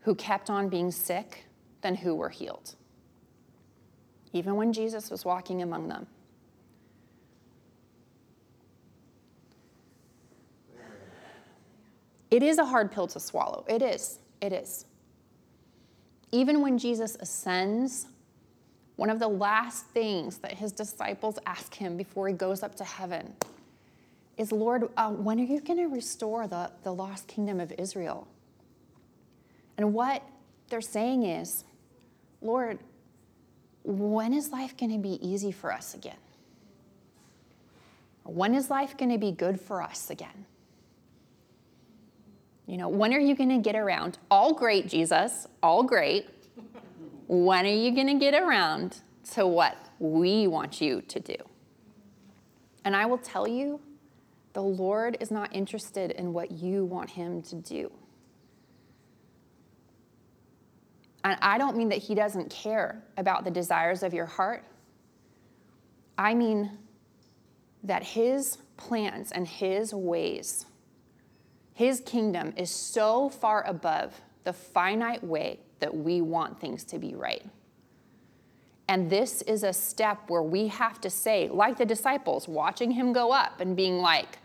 who 0.00 0.14
kept 0.14 0.50
on 0.50 0.68
being 0.68 0.90
sick 0.90 1.46
than 1.82 1.94
who 1.96 2.14
were 2.14 2.28
healed, 2.28 2.74
even 4.32 4.56
when 4.56 4.72
Jesus 4.72 5.10
was 5.10 5.24
walking 5.24 5.62
among 5.62 5.88
them. 5.88 6.06
It 12.30 12.42
is 12.42 12.58
a 12.58 12.64
hard 12.64 12.90
pill 12.90 13.06
to 13.08 13.20
swallow. 13.20 13.64
It 13.68 13.82
is. 13.82 14.18
It 14.40 14.52
is. 14.52 14.86
Even 16.32 16.62
when 16.62 16.78
Jesus 16.78 17.16
ascends, 17.20 18.08
one 18.96 19.10
of 19.10 19.18
the 19.18 19.28
last 19.28 19.86
things 19.86 20.38
that 20.38 20.52
his 20.52 20.72
disciples 20.72 21.38
ask 21.46 21.74
him 21.74 21.96
before 21.96 22.28
he 22.28 22.34
goes 22.34 22.62
up 22.62 22.74
to 22.76 22.84
heaven 22.84 23.34
is 24.36 24.52
Lord, 24.52 24.88
uh, 24.96 25.10
when 25.10 25.40
are 25.40 25.44
you 25.44 25.60
going 25.60 25.78
to 25.78 25.86
restore 25.86 26.46
the, 26.46 26.70
the 26.82 26.92
lost 26.92 27.28
kingdom 27.28 27.60
of 27.60 27.72
Israel? 27.78 28.26
And 29.76 29.92
what 29.92 30.22
they're 30.68 30.80
saying 30.80 31.24
is, 31.24 31.64
Lord, 32.40 32.78
when 33.82 34.32
is 34.32 34.50
life 34.50 34.76
going 34.76 34.92
to 34.92 34.98
be 34.98 35.18
easy 35.26 35.52
for 35.52 35.72
us 35.72 35.94
again? 35.94 36.16
When 38.24 38.54
is 38.54 38.70
life 38.70 38.96
going 38.96 39.10
to 39.10 39.18
be 39.18 39.32
good 39.32 39.60
for 39.60 39.82
us 39.82 40.10
again? 40.10 40.46
You 42.66 42.78
know, 42.78 42.88
when 42.88 43.12
are 43.12 43.20
you 43.20 43.34
going 43.34 43.50
to 43.50 43.58
get 43.58 43.76
around? 43.76 44.18
All 44.30 44.54
great, 44.54 44.88
Jesus, 44.88 45.46
all 45.62 45.82
great. 45.82 46.28
When 47.42 47.66
are 47.66 47.68
you 47.68 47.94
going 47.94 48.06
to 48.06 48.18
get 48.18 48.34
around 48.34 48.98
to 49.32 49.46
what 49.46 49.76
we 49.98 50.46
want 50.46 50.80
you 50.80 51.00
to 51.02 51.20
do? 51.20 51.36
And 52.84 52.94
I 52.94 53.06
will 53.06 53.18
tell 53.18 53.48
you, 53.48 53.80
the 54.52 54.62
Lord 54.62 55.16
is 55.20 55.30
not 55.30 55.54
interested 55.54 56.12
in 56.12 56.32
what 56.32 56.50
you 56.52 56.84
want 56.84 57.10
him 57.10 57.42
to 57.42 57.56
do. 57.56 57.90
And 61.24 61.38
I 61.40 61.58
don't 61.58 61.76
mean 61.76 61.88
that 61.88 61.98
he 61.98 62.14
doesn't 62.14 62.50
care 62.50 63.02
about 63.16 63.44
the 63.44 63.50
desires 63.50 64.02
of 64.02 64.12
your 64.12 64.26
heart. 64.26 64.64
I 66.18 66.34
mean 66.34 66.78
that 67.82 68.02
his 68.02 68.58
plans 68.76 69.32
and 69.32 69.48
his 69.48 69.94
ways, 69.94 70.66
his 71.72 72.00
kingdom 72.00 72.52
is 72.56 72.70
so 72.70 73.30
far 73.30 73.66
above 73.66 74.20
the 74.44 74.52
finite 74.52 75.24
way 75.24 75.60
that 75.84 75.94
we 75.94 76.22
want 76.22 76.58
things 76.58 76.82
to 76.82 76.98
be 76.98 77.14
right. 77.14 77.44
And 78.88 79.10
this 79.10 79.42
is 79.42 79.64
a 79.64 79.72
step 79.74 80.30
where 80.30 80.42
we 80.42 80.68
have 80.68 80.98
to 81.02 81.10
say, 81.10 81.50
like 81.50 81.76
the 81.76 81.84
disciples, 81.84 82.48
watching 82.48 82.90
him 82.90 83.12
go 83.12 83.32
up 83.32 83.60
and 83.60 83.76
being 83.76 83.98
like, 83.98 84.38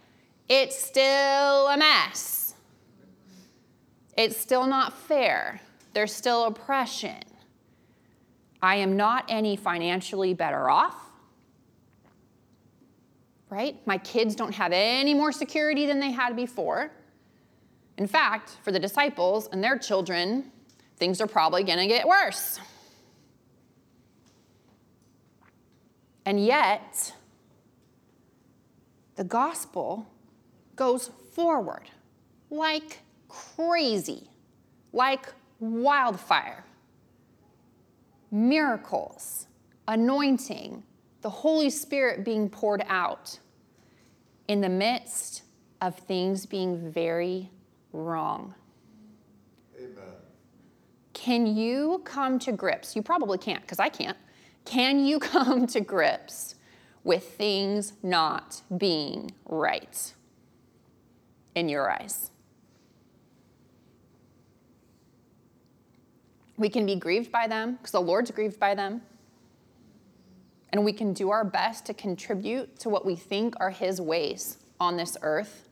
it's 0.49 0.77
still 0.77 1.67
a 1.67 1.77
mess. 1.77 2.55
It's 4.17 4.35
still 4.35 4.67
not 4.67 4.91
fair. 4.91 5.61
There's 5.93 6.13
still 6.13 6.43
oppression. 6.43 7.23
I 8.61 8.75
am 8.75 8.97
not 8.97 9.23
any 9.29 9.55
financially 9.55 10.33
better 10.33 10.69
off. 10.69 10.97
Right? 13.49 13.77
My 13.87 13.97
kids 13.97 14.35
don't 14.35 14.55
have 14.55 14.73
any 14.73 15.13
more 15.13 15.31
security 15.31 15.85
than 15.85 16.01
they 16.01 16.11
had 16.11 16.35
before. 16.35 16.91
In 17.97 18.07
fact, 18.07 18.57
for 18.61 18.73
the 18.73 18.79
disciples 18.79 19.47
and 19.53 19.63
their 19.63 19.77
children, 19.77 20.51
things 20.99 21.21
are 21.21 21.27
probably 21.27 21.63
going 21.63 21.79
to 21.79 21.87
get 21.87 22.07
worse. 22.07 22.59
And 26.25 26.43
yet, 26.43 27.13
the 29.15 29.23
gospel 29.23 30.07
goes 30.75 31.09
forward 31.33 31.89
like 32.51 32.99
crazy, 33.27 34.29
like 34.93 35.33
wildfire. 35.59 36.65
Miracles, 38.31 39.47
anointing, 39.87 40.83
the 41.21 41.29
Holy 41.29 41.69
Spirit 41.69 42.23
being 42.23 42.49
poured 42.49 42.83
out 42.87 43.39
in 44.47 44.61
the 44.61 44.69
midst 44.69 45.43
of 45.81 45.97
things 45.97 46.45
being 46.45 46.91
very 46.91 47.49
wrong. 47.91 48.53
Can 51.19 51.45
you 51.45 52.01
come 52.05 52.39
to 52.39 52.51
grips? 52.51 52.95
You 52.95 53.01
probably 53.01 53.37
can't, 53.37 53.61
because 53.61 53.79
I 53.79 53.89
can't. 53.89 54.17
Can 54.63 55.05
you 55.05 55.19
come 55.33 55.67
to 55.67 55.81
grips 55.81 56.55
with 57.03 57.23
things 57.23 57.93
not 58.01 58.61
being 58.77 59.31
right? 59.45 60.13
in 61.59 61.69
your 61.69 61.91
eyes. 61.91 62.31
We 66.57 66.69
can 66.69 66.85
be 66.85 66.95
grieved 66.95 67.31
by 67.31 67.47
them 67.47 67.73
because 67.75 67.91
the 67.91 68.01
Lord's 68.01 68.31
grieved 68.31 68.59
by 68.59 68.75
them. 68.75 69.01
And 70.71 70.85
we 70.85 70.93
can 70.93 71.13
do 71.13 71.31
our 71.31 71.43
best 71.43 71.85
to 71.87 71.93
contribute 71.93 72.79
to 72.79 72.89
what 72.89 73.05
we 73.05 73.15
think 73.15 73.55
are 73.59 73.71
His 73.71 73.99
ways 73.99 74.57
on 74.79 74.97
this 74.97 75.17
earth 75.21 75.67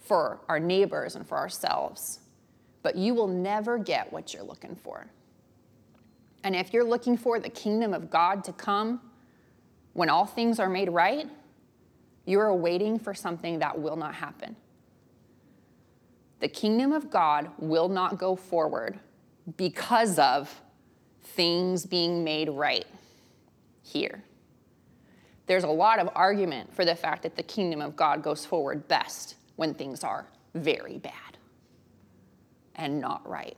for 0.00 0.40
our 0.48 0.58
neighbors 0.58 1.14
and 1.14 1.26
for 1.26 1.36
ourselves. 1.36 2.20
But 2.88 2.96
you 2.96 3.12
will 3.12 3.28
never 3.28 3.76
get 3.76 4.10
what 4.10 4.32
you're 4.32 4.42
looking 4.42 4.74
for. 4.74 5.08
And 6.42 6.56
if 6.56 6.72
you're 6.72 6.84
looking 6.84 7.18
for 7.18 7.38
the 7.38 7.50
kingdom 7.50 7.92
of 7.92 8.08
God 8.08 8.42
to 8.44 8.52
come 8.54 9.02
when 9.92 10.08
all 10.08 10.24
things 10.24 10.58
are 10.58 10.70
made 10.70 10.88
right, 10.88 11.28
you 12.24 12.40
are 12.40 12.54
waiting 12.54 12.98
for 12.98 13.12
something 13.12 13.58
that 13.58 13.78
will 13.78 13.96
not 13.96 14.14
happen 14.14 14.56
the 16.40 16.48
kingdom 16.48 16.92
of 16.92 17.10
God 17.10 17.50
will 17.58 17.88
not 17.88 18.18
go 18.18 18.36
forward 18.36 18.98
because 19.56 20.18
of 20.18 20.60
things 21.22 21.84
being 21.84 22.22
made 22.24 22.48
right 22.48 22.86
here. 23.82 24.22
There's 25.46 25.64
a 25.64 25.68
lot 25.68 25.98
of 25.98 26.08
argument 26.14 26.74
for 26.74 26.84
the 26.84 26.94
fact 26.94 27.22
that 27.22 27.36
the 27.36 27.42
kingdom 27.42 27.80
of 27.80 27.96
God 27.96 28.22
goes 28.22 28.44
forward 28.44 28.86
best 28.86 29.36
when 29.56 29.74
things 29.74 30.04
are 30.04 30.26
very 30.54 30.98
bad 30.98 31.27
and 32.78 33.00
not 33.00 33.28
right. 33.28 33.56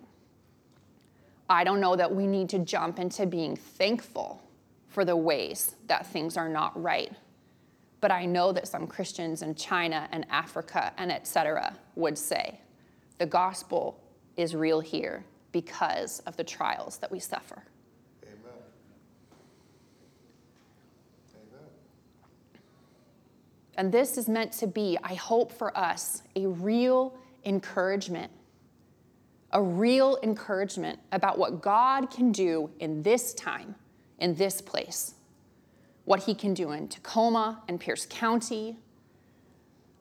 I 1.49 1.65
don't 1.65 1.81
know 1.81 1.97
that 1.97 2.15
we 2.15 2.27
need 2.27 2.49
to 2.51 2.59
jump 2.59 2.99
into 2.99 3.27
being 3.27 3.57
thankful 3.57 4.43
for 4.89 5.05
the 5.05 5.17
ways 5.17 5.77
that 5.87 6.07
things 6.07 6.37
are 6.37 6.49
not 6.49 6.81
right. 6.81 7.13
But 8.01 8.11
I 8.11 8.25
know 8.25 8.51
that 8.53 8.67
some 8.67 8.87
Christians 8.87 9.43
in 9.43 9.55
China 9.55 10.09
and 10.11 10.27
Africa 10.31 10.93
and 10.97 11.13
etc. 11.13 11.77
would 11.97 12.17
say, 12.17 12.61
the 13.19 13.27
gospel 13.27 14.01
is 14.37 14.57
real 14.57 14.81
here 14.81 15.25
because 15.53 16.21
of 16.21 16.37
the 16.37 16.45
trials 16.45 16.99
that 16.99 17.11
we 17.11 17.19
suffer. 17.19 17.63
Amen. 18.23 18.53
Amen. 21.35 21.67
And 23.77 23.93
this 23.93 24.17
is 24.17 24.29
meant 24.29 24.53
to 24.53 24.67
be, 24.67 24.97
I 25.03 25.15
hope 25.15 25.53
for 25.53 25.77
us, 25.77 26.23
a 26.37 26.47
real 26.47 27.15
encouragement. 27.45 28.31
A 29.53 29.63
real 29.63 30.19
encouragement 30.23 30.99
about 31.13 31.39
what 31.39 31.61
God 31.61 32.11
can 32.11 32.33
do 32.33 32.71
in 32.79 33.03
this 33.03 33.35
time, 33.35 33.75
in 34.19 34.35
this 34.35 34.61
place. 34.61 35.15
What 36.05 36.21
He 36.25 36.35
can 36.35 36.55
do 36.55 36.71
in 36.73 36.89
Tacoma 36.89 37.63
and 37.69 37.81
Pierce 37.81 38.07
County, 38.09 38.77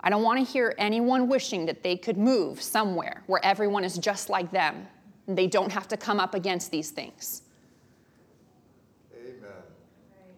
I 0.02 0.10
don't 0.10 0.24
want 0.24 0.46
to 0.46 0.52
hear 0.52 0.74
anyone 0.78 1.28
wishing 1.28 1.66
that 1.66 1.84
they 1.84 1.98
could 1.98 2.18
move 2.18 2.62
somewhere 2.62 3.24
where 3.28 3.44
everyone 3.44 3.84
is 3.84 3.98
just 3.98 4.30
like 4.30 4.52
them 4.52 4.88
and 5.28 5.38
they 5.38 5.48
don't 5.48 5.72
have 5.72 5.88
to 5.90 5.98
come 5.98 6.20
up 6.20 6.34
against 6.34 6.72
these 6.72 6.90
things. 6.90 7.44
Amen. 9.14 9.52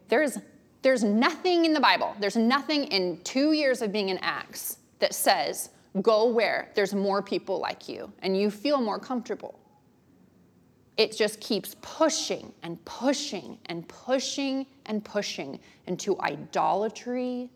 There's, 0.07 0.37
there's 0.81 1.03
nothing 1.03 1.65
in 1.65 1.73
the 1.73 1.79
Bible, 1.79 2.15
there's 2.19 2.35
nothing 2.35 2.85
in 2.85 3.19
two 3.23 3.53
years 3.53 3.81
of 3.81 3.91
being 3.91 4.09
in 4.09 4.17
Acts 4.19 4.77
that 4.99 5.13
says, 5.13 5.69
go 6.01 6.27
where 6.27 6.71
there's 6.75 6.93
more 6.93 7.21
people 7.21 7.59
like 7.59 7.89
you 7.89 8.11
and 8.19 8.39
you 8.39 8.49
feel 8.49 8.79
more 8.79 8.99
comfortable. 8.99 9.59
It 10.97 11.17
just 11.17 11.39
keeps 11.39 11.75
pushing 11.81 12.53
and 12.63 12.83
pushing 12.85 13.57
and 13.65 13.87
pushing 13.87 14.65
and 14.85 15.03
pushing 15.03 15.59
into 15.87 16.19
idolatry 16.21 17.49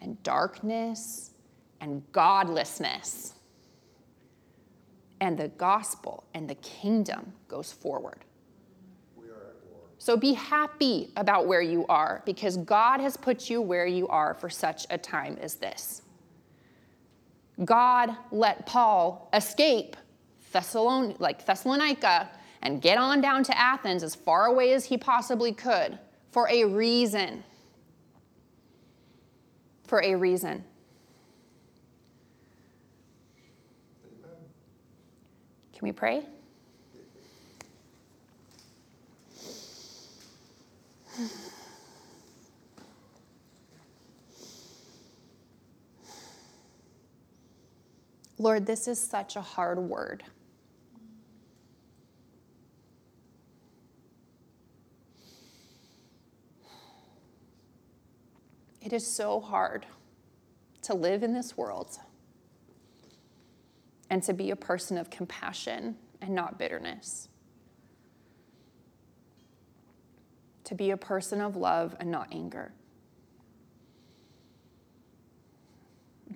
and 0.00 0.20
darkness 0.22 1.34
and 1.80 2.02
godlessness. 2.12 3.34
And 5.20 5.38
the 5.38 5.48
gospel 5.48 6.24
and 6.34 6.48
the 6.48 6.56
kingdom 6.56 7.32
goes 7.46 7.72
forward. 7.72 8.24
So 9.98 10.16
be 10.16 10.32
happy 10.32 11.12
about 11.16 11.46
where 11.46 11.62
you 11.62 11.86
are 11.88 12.22
because 12.26 12.56
God 12.56 12.98
has 13.00 13.16
put 13.16 13.48
you 13.48 13.62
where 13.62 13.86
you 13.86 14.08
are 14.08 14.34
for 14.34 14.50
such 14.50 14.84
a 14.90 14.98
time 14.98 15.38
as 15.40 15.54
this. 15.54 16.01
God 17.64 18.16
let 18.30 18.66
Paul 18.66 19.28
escape 19.32 19.96
Thessalon- 20.52 21.16
like 21.18 21.44
Thessalonica 21.44 22.30
and 22.62 22.80
get 22.80 22.98
on 22.98 23.20
down 23.20 23.42
to 23.44 23.58
Athens 23.58 24.02
as 24.02 24.14
far 24.14 24.46
away 24.46 24.72
as 24.72 24.86
he 24.86 24.96
possibly 24.96 25.52
could 25.52 25.98
for 26.30 26.48
a 26.48 26.64
reason 26.64 27.44
for 29.92 30.02
a 30.02 30.14
reason. 30.14 30.64
Can 35.74 35.82
we 35.82 35.92
pray? 35.92 36.24
Lord, 48.42 48.66
this 48.66 48.88
is 48.88 48.98
such 48.98 49.36
a 49.36 49.40
hard 49.40 49.78
word. 49.78 50.24
It 58.80 58.92
is 58.92 59.06
so 59.06 59.38
hard 59.38 59.86
to 60.82 60.94
live 60.94 61.22
in 61.22 61.32
this 61.32 61.56
world 61.56 61.96
and 64.10 64.20
to 64.24 64.32
be 64.32 64.50
a 64.50 64.56
person 64.56 64.98
of 64.98 65.08
compassion 65.08 65.94
and 66.20 66.34
not 66.34 66.58
bitterness. 66.58 67.28
To 70.64 70.74
be 70.74 70.90
a 70.90 70.96
person 70.96 71.40
of 71.40 71.54
love 71.54 71.94
and 72.00 72.10
not 72.10 72.26
anger. 72.32 72.72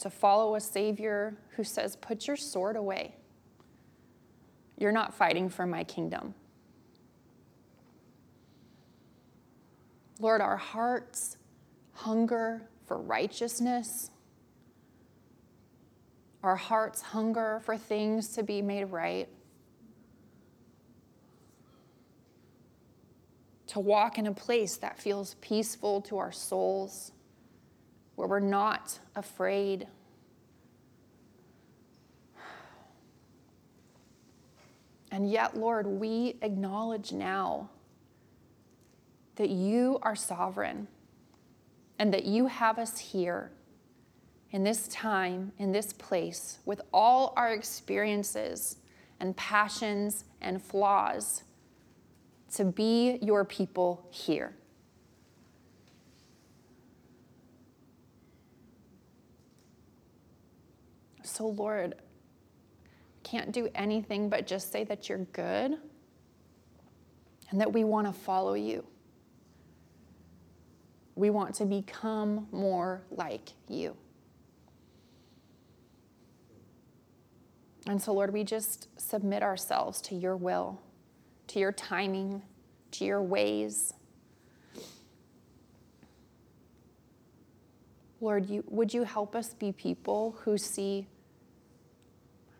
To 0.01 0.11
follow 0.11 0.55
a 0.55 0.61
Savior 0.61 1.37
who 1.57 1.65
says, 1.65 1.97
Put 1.97 2.27
your 2.27 2.37
sword 2.37 2.77
away. 2.77 3.15
You're 4.77 4.93
not 4.93 5.15
fighting 5.15 5.49
for 5.49 5.67
my 5.67 5.85
kingdom. 5.85 6.35
Lord, 10.21 10.41
our 10.41 10.57
hearts 10.57 11.37
hunger 11.93 12.69
for 12.87 12.99
righteousness, 12.99 14.11
our 16.43 16.57
hearts 16.57 17.01
hunger 17.03 17.61
for 17.65 17.77
things 17.77 18.29
to 18.35 18.43
be 18.43 18.63
made 18.63 18.85
right, 18.85 19.29
to 23.69 23.81
walk 23.81 24.19
in 24.19 24.27
a 24.27 24.33
place 24.33 24.77
that 24.77 24.99
feels 24.99 25.35
peaceful 25.41 26.01
to 26.03 26.19
our 26.19 26.33
souls, 26.33 27.13
where 28.17 28.27
we're 28.27 28.41
not 28.41 28.99
afraid. 29.15 29.87
And 35.13 35.31
yet, 35.31 35.57
Lord, 35.57 35.87
we 35.87 36.37
acknowledge 36.43 37.13
now 37.13 37.71
that 39.37 39.51
you 39.51 39.99
are 40.03 40.17
sovereign 40.17 40.89
and 41.99 42.13
that 42.13 42.25
you 42.25 42.47
have 42.49 42.79
us 42.79 42.99
here 42.99 43.53
in 44.51 44.65
this 44.65 44.89
time, 44.89 45.53
in 45.59 45.73
this 45.73 45.93
place, 45.93 46.59
with 46.65 46.81
all 46.93 47.33
our 47.37 47.53
experiences 47.53 48.77
and 49.21 49.37
passions 49.37 50.25
and 50.41 50.63
flaws, 50.63 51.45
to 52.55 52.65
be 52.65 53.19
your 53.23 53.45
people 53.45 54.07
here. 54.11 54.55
So, 61.37 61.49
Lord, 61.49 61.97
can't 63.23 63.53
do 63.53 63.69
anything 63.75 64.31
but 64.31 64.47
just 64.47 64.73
say 64.73 64.85
that 64.85 65.07
you're 65.07 65.27
good 65.35 65.77
and 67.51 67.61
that 67.61 67.71
we 67.71 67.85
want 67.85 68.07
to 68.07 68.13
follow 68.15 68.55
you. 68.55 68.87
We 71.15 71.29
want 71.29 71.55
to 71.57 71.67
become 71.67 72.47
more 72.53 73.03
like 73.11 73.51
you. 73.69 73.95
And 77.87 78.01
so, 78.01 78.15
Lord, 78.15 78.33
we 78.33 78.43
just 78.43 78.89
submit 78.99 79.43
ourselves 79.43 80.01
to 80.03 80.15
your 80.15 80.39
will, 80.39 80.81
to 81.49 81.59
your 81.59 81.73
timing, 81.73 82.41
to 82.93 83.05
your 83.05 83.23
ways. 83.23 83.93
Lord, 88.23 88.49
you, 88.49 88.65
would 88.69 88.95
you 88.95 89.05
help 89.05 89.37
us 89.37 89.53
be 89.53 89.71
people 89.71 90.39
who 90.41 90.57
see, 90.57 91.07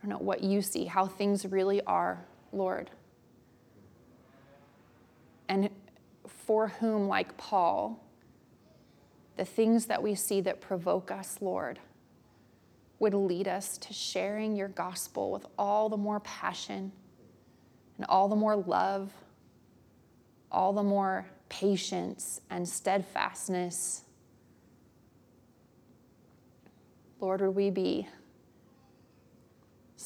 I 0.03 0.07
don't 0.07 0.19
know, 0.19 0.25
what 0.25 0.43
you 0.43 0.61
see, 0.61 0.85
how 0.85 1.07
things 1.07 1.45
really 1.45 1.81
are, 1.83 2.25
Lord? 2.51 2.91
And 5.49 5.69
for 6.27 6.67
whom, 6.67 7.07
like 7.07 7.37
Paul, 7.37 8.03
the 9.37 9.45
things 9.45 9.85
that 9.87 10.01
we 10.01 10.15
see 10.15 10.41
that 10.41 10.61
provoke 10.61 11.11
us, 11.11 11.37
Lord, 11.41 11.79
would 12.99 13.13
lead 13.13 13.47
us 13.47 13.77
to 13.77 13.93
sharing 13.93 14.55
your 14.55 14.67
gospel 14.67 15.31
with 15.31 15.45
all 15.57 15.89
the 15.89 15.97
more 15.97 16.19
passion 16.19 16.91
and 17.97 18.05
all 18.09 18.27
the 18.27 18.35
more 18.35 18.55
love, 18.55 19.11
all 20.51 20.73
the 20.73 20.83
more 20.83 21.27
patience 21.49 22.41
and 22.49 22.67
steadfastness. 22.67 24.03
Lord, 27.19 27.41
would 27.41 27.55
we 27.55 27.69
be 27.69 28.07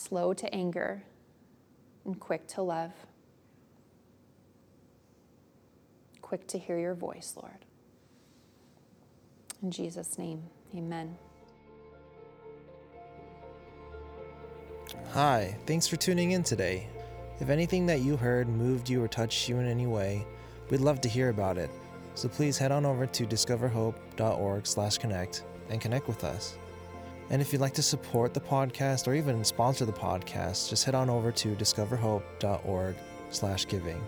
slow 0.02 0.34
to 0.34 0.54
anger 0.54 1.04
and 2.06 2.20
quick 2.20 2.48
to 2.48 2.62
love, 2.62 2.92
quick 6.22 6.48
to 6.48 6.58
hear 6.58 6.80
your 6.80 6.96
voice, 6.96 7.34
Lord. 7.36 7.66
In 9.62 9.70
Jesus' 9.70 10.18
name, 10.18 10.44
amen. 10.76 11.18
Hi, 15.14 15.58
thanks 15.66 15.88
for 15.88 15.98
tuning 15.98 16.32
in 16.32 16.44
today. 16.44 16.88
If 17.40 17.50
anything 17.50 17.86
that 17.88 18.02
you 18.02 18.18
heard 18.18 18.48
moved 18.48 18.88
you 18.90 19.04
or 19.04 19.08
touched 19.08 19.50
you 19.50 19.58
in 19.60 19.68
any 19.68 19.88
way, 19.88 20.26
we'd 20.70 20.82
love 20.82 21.02
to 21.02 21.10
hear 21.10 21.30
about 21.30 21.58
it. 21.58 21.72
So 22.16 22.28
please 22.28 22.58
head 22.58 22.72
on 22.72 22.86
over 22.86 23.06
to 23.06 23.26
discoverhope.org/connect 23.26 25.44
and 25.70 25.82
connect 25.82 26.08
with 26.08 26.24
us. 26.24 26.58
And 27.32 27.42
if 27.42 27.52
you'd 27.54 27.62
like 27.62 27.74
to 27.76 27.82
support 27.82 28.34
the 28.34 28.42
podcast 28.42 29.08
or 29.08 29.16
even 29.16 29.42
sponsor 29.46 29.86
the 29.86 29.94
podcast, 29.94 30.70
just 30.70 30.84
head 30.84 30.96
on 30.96 31.10
over 31.10 31.32
to 31.32 31.56
discoverhope.org/giving. 31.56 34.04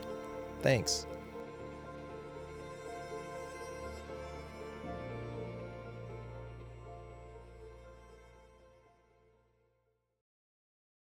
Thanks. 0.61 1.05